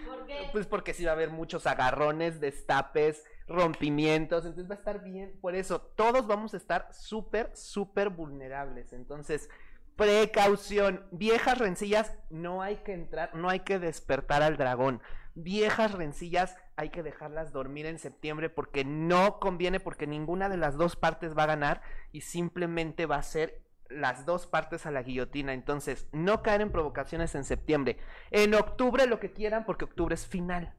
[0.06, 0.50] ¿Por qué?
[0.52, 5.38] Pues porque sí va a haber muchos agarrones, destapes, rompimientos, entonces va a estar bien.
[5.42, 8.94] Por eso, todos vamos a estar súper, súper vulnerables.
[8.94, 9.50] Entonces,
[9.96, 15.02] precaución, viejas rencillas, no hay que entrar, no hay que despertar al dragón.
[15.34, 20.76] Viejas rencillas, hay que dejarlas dormir en septiembre porque no conviene, porque ninguna de las
[20.76, 21.82] dos partes va a ganar
[22.12, 25.54] y simplemente va a ser las dos partes a la guillotina.
[25.54, 27.98] Entonces, no caer en provocaciones en septiembre.
[28.32, 30.74] En octubre lo que quieran, porque octubre es final.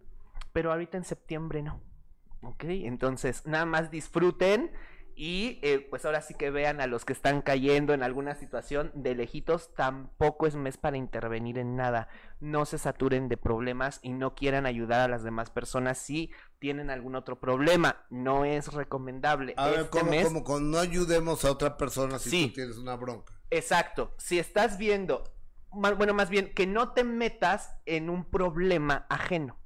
[0.53, 1.81] Pero ahorita en septiembre no.
[2.43, 4.73] Ok, entonces nada más disfruten
[5.15, 8.91] y eh, pues ahora sí que vean a los que están cayendo en alguna situación
[8.95, 12.09] de lejitos, tampoco es mes para intervenir en nada.
[12.41, 16.91] No se saturen de problemas y no quieran ayudar a las demás personas si tienen
[16.91, 18.05] algún otro problema.
[18.11, 19.55] No es recomendable.
[19.57, 23.35] A ver, este como, como, no ayudemos a otra persona si tú tienes una bronca.
[23.51, 24.15] Exacto.
[24.19, 25.25] Si estás viendo,
[25.71, 29.62] bueno, más bien, que no te metas en un problema ajeno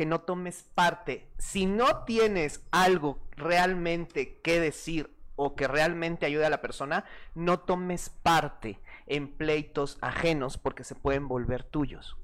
[0.00, 1.28] que no tomes parte.
[1.36, 7.60] Si no tienes algo realmente que decir o que realmente ayude a la persona, no
[7.60, 12.16] tomes parte en pleitos ajenos porque se pueden volver tuyos.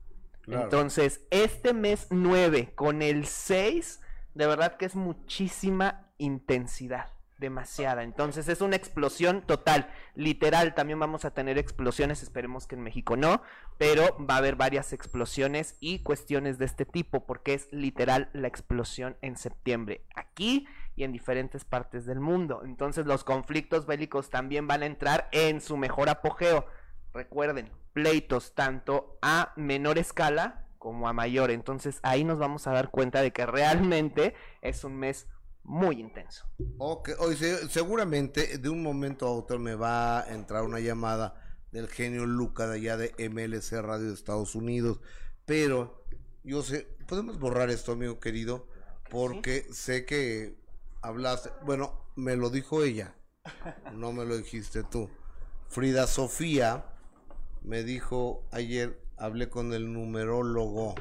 [0.46, 4.00] Entonces, este mes 9 con el 6,
[4.32, 8.02] de verdad que es muchísima intensidad demasiada.
[8.02, 10.74] Entonces es una explosión total, literal.
[10.74, 13.42] También vamos a tener explosiones, esperemos que en México no,
[13.78, 18.48] pero va a haber varias explosiones y cuestiones de este tipo, porque es literal la
[18.48, 20.66] explosión en septiembre, aquí
[20.96, 22.62] y en diferentes partes del mundo.
[22.64, 26.66] Entonces los conflictos bélicos también van a entrar en su mejor apogeo.
[27.12, 31.50] Recuerden, pleitos tanto a menor escala como a mayor.
[31.50, 35.28] Entonces ahí nos vamos a dar cuenta de que realmente es un mes
[35.66, 36.46] muy intenso.
[36.78, 41.42] Ok, hoy seguramente de un momento a otro me va a entrar una llamada
[41.72, 45.00] del genio Luca de allá de MLC Radio de Estados Unidos,
[45.44, 46.04] pero
[46.44, 48.68] yo sé, podemos borrar esto, amigo querido,
[49.10, 50.56] porque sé que
[51.02, 53.16] hablaste, bueno, me lo dijo ella,
[53.92, 55.10] no me lo dijiste tú.
[55.68, 56.86] Frida Sofía
[57.62, 60.94] me dijo ayer, hablé con el numerólogo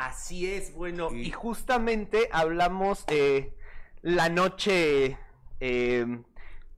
[0.00, 3.04] Así es, bueno, y, justamente hablamos
[4.02, 5.18] la noche
[5.60, 6.22] eh,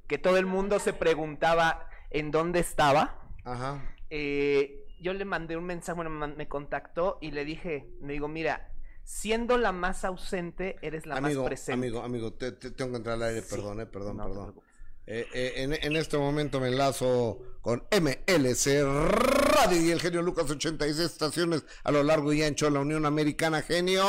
[0.08, 3.20] que todo el mundo se preguntaba en dónde estaba.
[3.44, 3.80] Ajá.
[4.10, 8.72] Eh, yo le mandé un mensaje, bueno, me contactó y le dije, me digo, mira,
[9.04, 11.72] siendo la más ausente, eres la más presente.
[11.72, 14.54] Amigo, amigo, te, tengo que entrar al aire, perdón, eh, perdón, perdón.
[15.07, 20.98] Eh, eh, en, este momento me enlazo con MLC Radio y el genio Lucas 86
[20.98, 23.62] estaciones a lo largo y ancho de la Unión Americana.
[23.62, 24.05] Genio.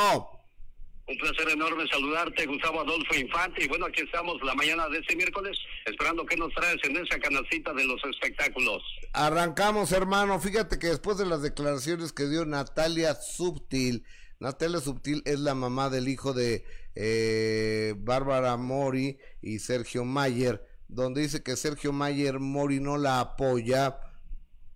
[1.06, 3.66] Un placer enorme saludarte, Gustavo Adolfo Infante.
[3.66, 7.20] Y bueno, aquí estamos la mañana de este miércoles, esperando que nos traes en esa
[7.20, 8.82] canacita de los espectáculos.
[9.12, 10.40] Arrancamos, hermano.
[10.40, 14.06] Fíjate que después de las declaraciones que dio Natalia Subtil,
[14.40, 16.64] Natalia Subtil es la mamá del hijo de
[16.96, 24.00] eh, Bárbara Mori y Sergio Mayer donde dice que Sergio Mayer Mori no la apoya.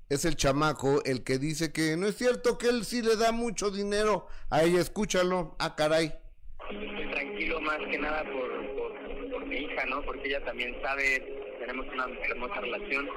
[0.09, 3.32] Es el chamaco el que dice que no es cierto que él sí le da
[3.32, 4.80] mucho dinero a ella.
[4.80, 5.55] Escúchalo.
[5.59, 6.13] Ah, caray.
[7.11, 10.01] Tranquilo más que nada por, por mi hija, ¿no?
[10.03, 11.20] Porque ella también sabe,
[11.59, 13.09] tenemos una hermosa relación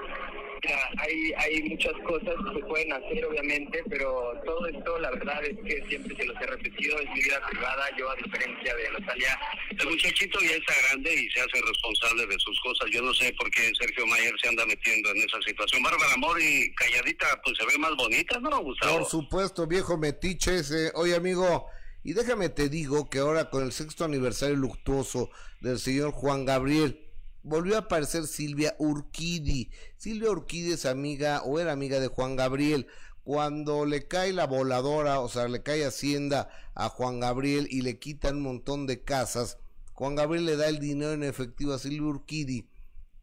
[0.68, 5.56] hay, hay muchas cosas que se pueden hacer, obviamente, pero todo esto, la verdad es
[5.64, 7.88] que siempre se los he repetido, es mi vida privada.
[7.96, 9.38] Yo, a diferencia de Natalia,
[9.78, 12.90] el muchachito ya está grande y se hace responsable de sus cosas.
[12.90, 15.82] Yo no sé por qué Sergio Mayer se anda metiendo en esa situación.
[15.82, 18.98] Bárbara Mori, calladita, pues se ve más bonita, ¿no, Gustavo?
[18.98, 20.92] Por supuesto, viejo metiche ese.
[20.94, 21.66] Oye, amigo.
[22.02, 25.30] Y déjame te digo que ahora con el sexto aniversario luctuoso
[25.60, 27.09] del señor Juan Gabriel,
[27.42, 29.70] volvió a aparecer Silvia Urquidi.
[29.96, 32.86] Silvia Urquidi es amiga o era amiga de Juan Gabriel.
[33.24, 37.98] Cuando le cae la voladora, o sea, le cae Hacienda a Juan Gabriel y le
[37.98, 39.58] quitan un montón de casas,
[39.92, 42.68] Juan Gabriel le da el dinero en efectivo a Silvia Urquidi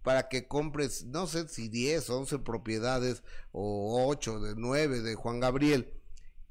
[0.04, 5.40] para que compres, no sé si 10, 11 propiedades o 8, de 9 de Juan
[5.40, 5.94] Gabriel.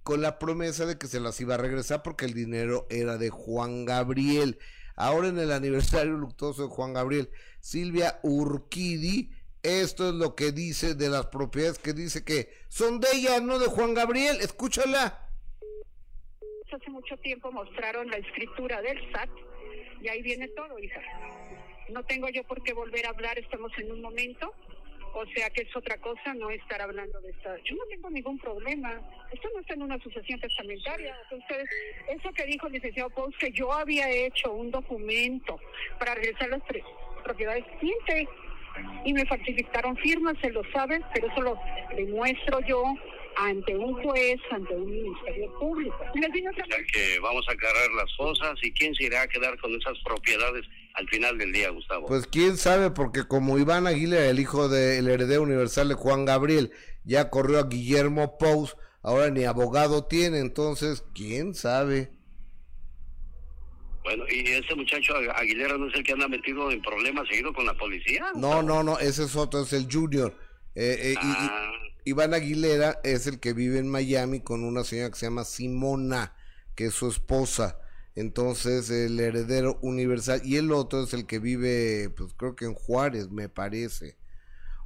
[0.03, 3.31] con la promesa de que se las iba a regresar porque el dinero era de
[3.31, 4.59] Juan Gabriel.
[4.97, 7.31] Ahora en el aniversario luctuoso de Juan Gabriel,
[7.61, 9.31] Silvia Urquidi,
[9.63, 13.59] esto es lo que dice de las propiedades que dice que son de ella, no
[13.59, 14.39] de Juan Gabriel.
[14.41, 15.29] Escúchala.
[16.73, 19.31] Hace mucho tiempo mostraron la escritura del SAT
[20.03, 21.01] y ahí viene todo, hija.
[21.91, 24.53] No tengo yo por qué volver a hablar, estamos en un momento
[25.19, 27.57] o sea que es otra cosa no estar hablando de esta.
[27.65, 29.01] Yo no tengo ningún problema.
[29.33, 31.17] Esto no está en una sucesión testamentaria.
[31.31, 31.71] Entonces,
[32.09, 35.59] eso que dijo el licenciado Pous, que yo había hecho un documento
[35.99, 36.61] para regresar las
[37.25, 38.29] propiedades, siente
[39.07, 41.59] y me falsificaron firmas, se lo saben, pero eso lo
[41.97, 42.85] demuestro yo
[43.37, 45.97] ante un juez, ante un ministerio público.
[45.99, 49.75] O sea que vamos a cargar las cosas y quién se irá a quedar con
[49.75, 52.07] esas propiedades al final del día, Gustavo.
[52.07, 56.73] Pues quién sabe, porque como Iván Aguilera, el hijo del heredero universal de Juan Gabriel,
[57.05, 62.11] ya corrió a Guillermo Pous, ahora ni abogado tiene, entonces, quién sabe.
[64.05, 67.67] Bueno, ¿y ese muchacho Aguilera no es el que anda metido en problemas seguido con
[67.67, 68.25] la policía?
[68.35, 70.35] No, no, no, ese es otro, es el Junior.
[70.75, 71.73] Eh, eh, ah.
[72.05, 76.35] Iván Aguilera es el que vive en Miami con una señora que se llama Simona,
[76.75, 77.81] que es su esposa
[78.17, 82.75] entonces el heredero universal y el otro es el que vive pues creo que en
[82.75, 84.17] Juárez me parece.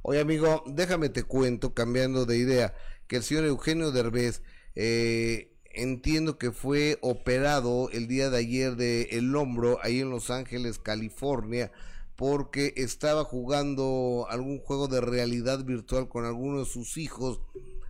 [0.03, 2.75] Oye amigo déjame te cuento cambiando de idea
[3.07, 4.41] que el señor Eugenio Derbez
[4.75, 10.29] eh, entiendo que fue operado el día de ayer de el hombro ahí en Los
[10.29, 11.71] Ángeles California
[12.17, 17.39] porque estaba jugando algún juego de realidad virtual con alguno de sus hijos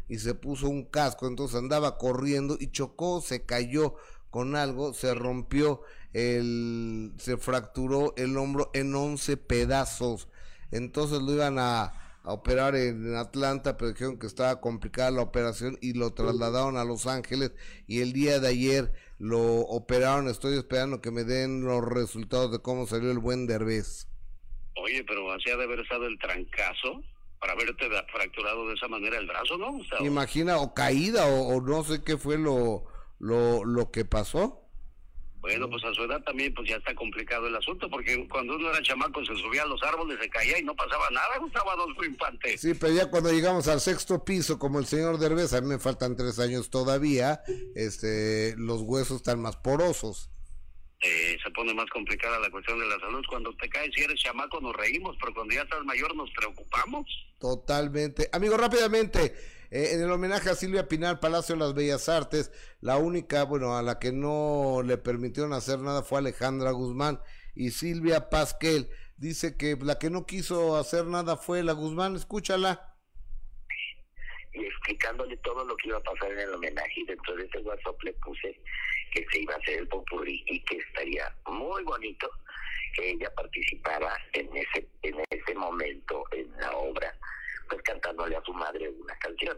[0.08, 3.96] y se puso un casco, entonces andaba corriendo y chocó, se cayó
[4.32, 10.28] con algo, se rompió el, se fracturó el hombro en 11 pedazos.
[10.72, 15.94] Entonces lo iban a, operar en Atlanta, pero dijeron que estaba complicada la operación y
[15.94, 17.52] lo trasladaron a Los Ángeles
[17.88, 20.28] y el día de ayer lo operaron.
[20.28, 24.08] Estoy esperando que me den los resultados de cómo salió el buen Derbez.
[24.76, 27.04] Oye, pero así ha de haber estado el trancazo
[27.40, 32.04] para haberte fracturado de esa manera el brazo, ¿no, Imagina, o caída, o no sé
[32.04, 32.86] qué fue lo,
[33.22, 34.58] lo, lo que pasó.
[35.40, 38.70] Bueno, pues a su edad también pues ya está complicado el asunto, porque cuando uno
[38.70, 42.04] era chamaco se subía a los árboles, se caía y no pasaba nada, Gustavo Adolfo
[42.04, 42.58] Infante.
[42.60, 45.80] Sí, pero ya cuando llegamos al sexto piso, como el señor Derbez, a mí me
[45.80, 47.42] faltan tres años todavía,
[47.76, 50.30] este, los huesos están más porosos.
[51.04, 53.24] Eh, se pone más complicada la cuestión de la salud.
[53.28, 57.08] Cuando te caes, si eres chamaco, nos reímos, pero cuando ya estás mayor, nos preocupamos.
[57.40, 58.30] Totalmente.
[58.32, 59.34] Amigo, rápidamente,
[59.72, 62.52] eh, en el homenaje a Silvia Pinal, Palacio de las Bellas Artes,
[62.82, 67.22] la única, bueno, a la que no le permitieron hacer nada fue Alejandra Guzmán
[67.56, 68.90] y Silvia Pasquel.
[69.16, 72.98] Dice que la que no quiso hacer nada fue la Guzmán, escúchala.
[74.52, 77.60] Y explicándole todo lo que iba a pasar en el homenaje, y dentro de ese
[77.60, 78.60] WhatsApp le puse
[79.14, 82.30] que se iba a hacer el popurrí y que estaría muy bonito
[82.96, 86.24] que ella participara en ese en ese momento
[87.84, 89.58] cantándole a su madre una canción.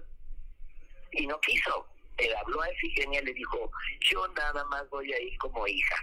[1.12, 1.88] Y no quiso.
[2.18, 3.72] Él habló a Efigenia y le dijo,
[4.02, 5.96] yo nada más voy a ir como hija.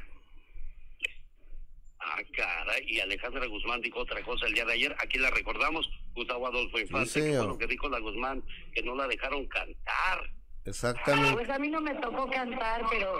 [2.00, 5.88] Ah, cara, y Alejandra Guzmán dijo otra cosa el día de ayer, aquí la recordamos,
[6.14, 8.42] Gustavo Adolfo Infante, que lo que dijo la Guzmán,
[8.72, 10.30] que no la dejaron cantar.
[10.64, 11.32] Exactamente.
[11.34, 13.18] Pues a mí no me tocó cantar, pero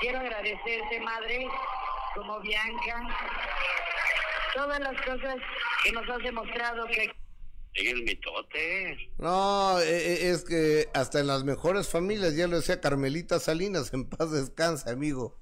[0.00, 1.46] quiero agradecerte, madre,
[2.14, 3.06] como Bianca,
[4.54, 5.36] todas las cosas
[5.84, 7.14] que nos has demostrado que
[7.74, 9.10] el mitote.
[9.18, 13.92] No, e, e, es que hasta en las mejores familias, ya lo decía Carmelita Salinas,
[13.94, 15.38] en paz descansa, amigo.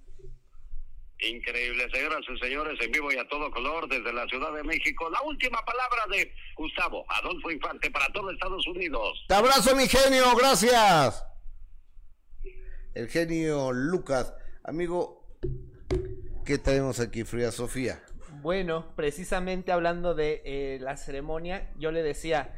[1.23, 5.11] Increíble, señoras y señores, en vivo y a todo color desde la Ciudad de México.
[5.11, 9.23] La última palabra de Gustavo Adolfo Infante para todo Estados Unidos.
[9.29, 11.23] Te abrazo, mi genio, gracias.
[12.95, 14.33] El genio Lucas.
[14.65, 15.27] Amigo,
[16.47, 18.03] ¿qué tenemos aquí, Fría Sofía?
[18.43, 22.55] Bueno, precisamente hablando de eh, la ceremonia, yo le decía,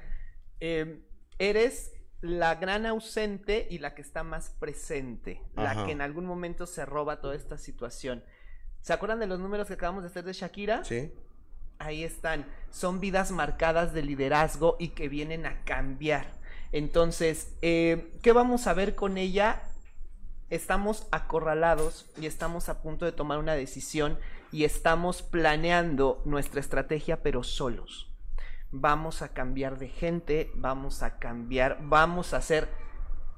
[0.60, 1.02] em,
[1.38, 6.66] eres la gran ausente y la que está más presente, la que en algún momento
[6.66, 8.22] se roba toda esta situación.
[8.80, 10.84] ¿Se acuerdan de los números que acabamos de hacer de Shakira?
[10.84, 11.12] Sí.
[11.78, 12.46] Ahí están.
[12.70, 16.26] Son vidas marcadas de liderazgo y que vienen a cambiar.
[16.70, 19.62] Entonces, eh, ¿qué vamos a ver con ella?
[20.48, 24.18] Estamos acorralados y estamos a punto de tomar una decisión
[24.52, 28.12] y estamos planeando nuestra estrategia pero solos.
[28.70, 32.68] Vamos a cambiar de gente, vamos a cambiar, vamos a hacer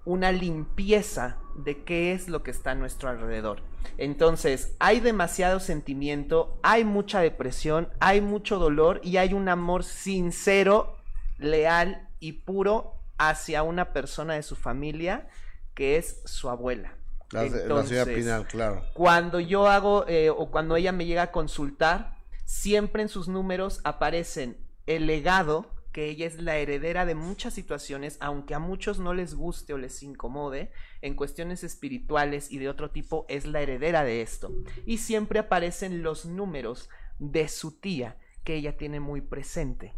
[0.04, 3.62] una limpieza de qué es lo que está a nuestro alrededor.
[3.96, 10.98] Entonces, hay demasiado sentimiento, hay mucha depresión, hay mucho dolor y hay un amor sincero,
[11.38, 15.28] leal y puro hacia una persona de su familia
[15.74, 16.94] que es su abuela.
[17.30, 17.48] La,
[17.84, 18.84] señora Pinal, claro.
[18.94, 23.80] Cuando yo hago eh, o cuando ella me llega a consultar, siempre en sus números
[23.84, 24.56] aparecen
[24.86, 29.34] el legado, que ella es la heredera de muchas situaciones, aunque a muchos no les
[29.34, 30.72] guste o les incomode,
[31.02, 34.52] en cuestiones espirituales y de otro tipo, es la heredera de esto.
[34.86, 39.94] Y siempre aparecen los números de su tía, que ella tiene muy presente.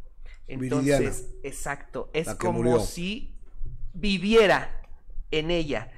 [0.46, 3.36] Entonces, exacto, es como si
[3.94, 4.82] viviera
[5.30, 5.90] en ella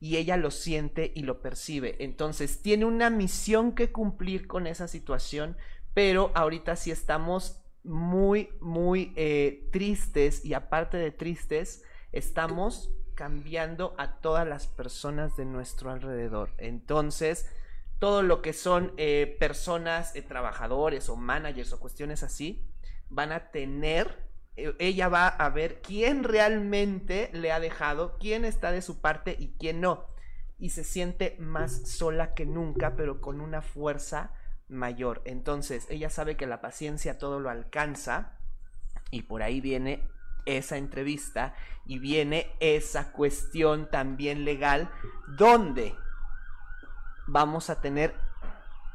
[0.00, 1.96] y ella lo siente y lo percibe.
[2.00, 5.56] Entonces, tiene una misión que cumplir con esa situación,
[5.94, 11.82] pero ahorita sí estamos muy, muy eh, tristes y aparte de tristes,
[12.12, 16.54] estamos cambiando a todas las personas de nuestro alrededor.
[16.58, 17.50] Entonces,
[17.98, 22.64] todo lo que son eh, personas, eh, trabajadores o managers o cuestiones así,
[23.08, 24.27] van a tener,
[24.78, 29.54] ella va a ver quién realmente le ha dejado, quién está de su parte y
[29.58, 30.06] quién no.
[30.58, 34.32] Y se siente más sola que nunca, pero con una fuerza
[34.68, 35.22] mayor.
[35.24, 38.38] Entonces, ella sabe que la paciencia todo lo alcanza
[39.10, 40.08] y por ahí viene
[40.46, 41.54] esa entrevista
[41.84, 44.90] y viene esa cuestión también legal
[45.26, 45.94] donde
[47.26, 48.14] vamos a tener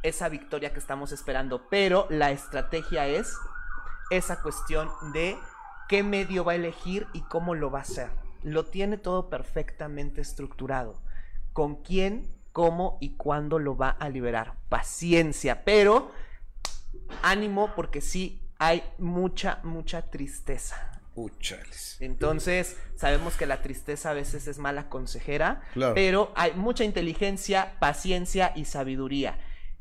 [0.02, 3.38] esa victoria que estamos esperando, pero la estrategia es
[4.10, 5.38] esa cuestión de
[5.88, 8.10] qué medio va a elegir y cómo lo va a hacer.
[8.44, 11.02] Lo tiene todo perfectamente estructurado.
[11.54, 14.56] Con quién, cómo y cuándo lo va a liberar.
[14.70, 16.12] Paciencia, pero
[17.22, 20.90] ánimo porque sí hay mucha, mucha tristeza.
[22.00, 25.62] Entonces, sabemos que la tristeza a veces es mala consejera,
[25.94, 29.38] pero hay mucha inteligencia, paciencia y sabiduría.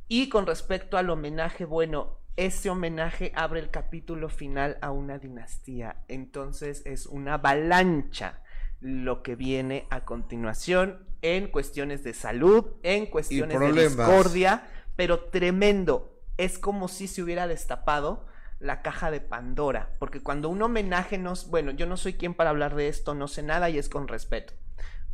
[0.09, 5.97] Y con respecto al homenaje, bueno, este homenaje abre el capítulo final a una dinastía.
[6.09, 8.43] Entonces es una avalancha
[8.81, 14.67] lo que viene a continuación en cuestiones de salud, en cuestiones de discordia,
[14.97, 16.21] pero tremendo.
[16.37, 18.27] Es como si se hubiera destapado
[18.59, 22.51] la caja de Pandora, porque cuando un homenaje nos, bueno, yo no soy quien para
[22.51, 24.55] hablar de esto, no sé nada y es con respeto,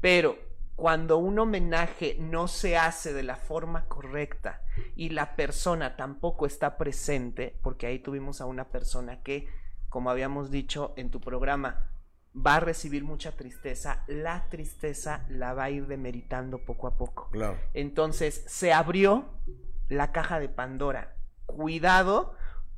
[0.00, 0.38] pero
[0.78, 4.62] cuando un homenaje no se hace de la forma correcta
[4.94, 9.48] y la persona tampoco está presente, porque ahí tuvimos a una persona que,
[9.88, 11.90] como habíamos dicho en tu programa,
[12.32, 17.28] va a recibir mucha tristeza, la tristeza la va a ir demeritando poco a poco.
[17.32, 17.58] Claro.
[17.74, 19.24] Entonces se abrió
[19.88, 21.16] la caja de Pandora.
[21.44, 22.36] Cuidado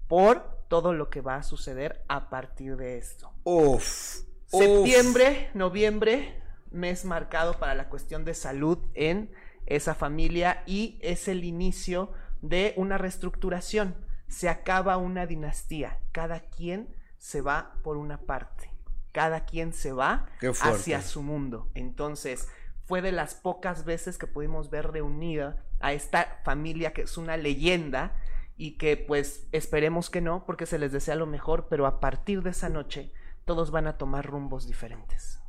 [0.09, 3.31] por todo lo que va a suceder a partir de esto.
[3.45, 4.23] Uf.
[4.47, 6.41] Septiembre, noviembre,
[6.71, 9.31] mes marcado para la cuestión de salud en
[9.67, 12.13] esa familia y es el inicio
[12.43, 13.95] de una reestructuración.
[14.29, 15.99] Se acaba una dinastía.
[16.13, 18.71] Cada quien se va por una parte.
[19.13, 20.27] Cada quien se va
[20.63, 21.69] hacia su mundo.
[21.75, 22.49] Entonces,
[22.85, 27.37] fue de las pocas veces que pudimos ver reunida a esta familia que es una
[27.37, 28.15] leyenda
[28.57, 32.43] y que pues esperemos que no, porque se les desea lo mejor, pero a partir
[32.43, 33.13] de esa noche
[33.45, 35.40] todos van a tomar rumbos diferentes.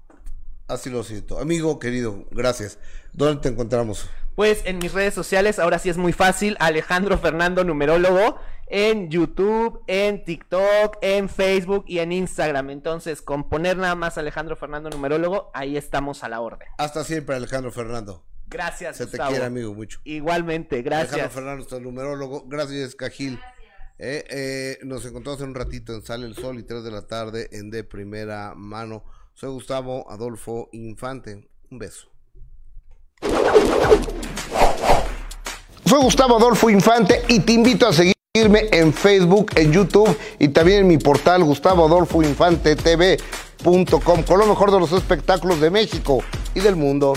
[0.67, 1.39] Así lo siento.
[1.39, 2.79] Amigo querido, gracias.
[3.13, 4.09] ¿Dónde te encontramos?
[4.35, 8.37] Pues en mis redes sociales, ahora sí es muy fácil, Alejandro Fernando Numerólogo,
[8.67, 12.69] en YouTube, en TikTok, en Facebook y en Instagram.
[12.69, 16.67] Entonces, con poner nada más Alejandro Fernando Numerólogo, ahí estamos a la orden.
[16.77, 18.23] Hasta siempre, Alejandro Fernando.
[18.47, 18.97] Gracias.
[18.97, 19.99] Se te quiere, amigo, mucho.
[20.05, 21.13] Igualmente, gracias.
[21.13, 22.45] Alejandro Fernando, nuestro numerólogo.
[22.47, 23.39] Gracias, Cajil.
[23.97, 27.05] Eh, eh, nos encontramos en un ratito en Sale el Sol y 3 de la
[27.07, 29.03] tarde en De Primera Mano.
[29.41, 31.49] Soy Gustavo Adolfo Infante.
[31.71, 32.11] Un beso.
[35.83, 40.81] Soy Gustavo Adolfo Infante y te invito a seguirme en Facebook, en YouTube y también
[40.81, 46.19] en mi portal Gustavo Adolfo Infante TV.com con lo mejor de los espectáculos de México
[46.53, 47.13] y del mundo.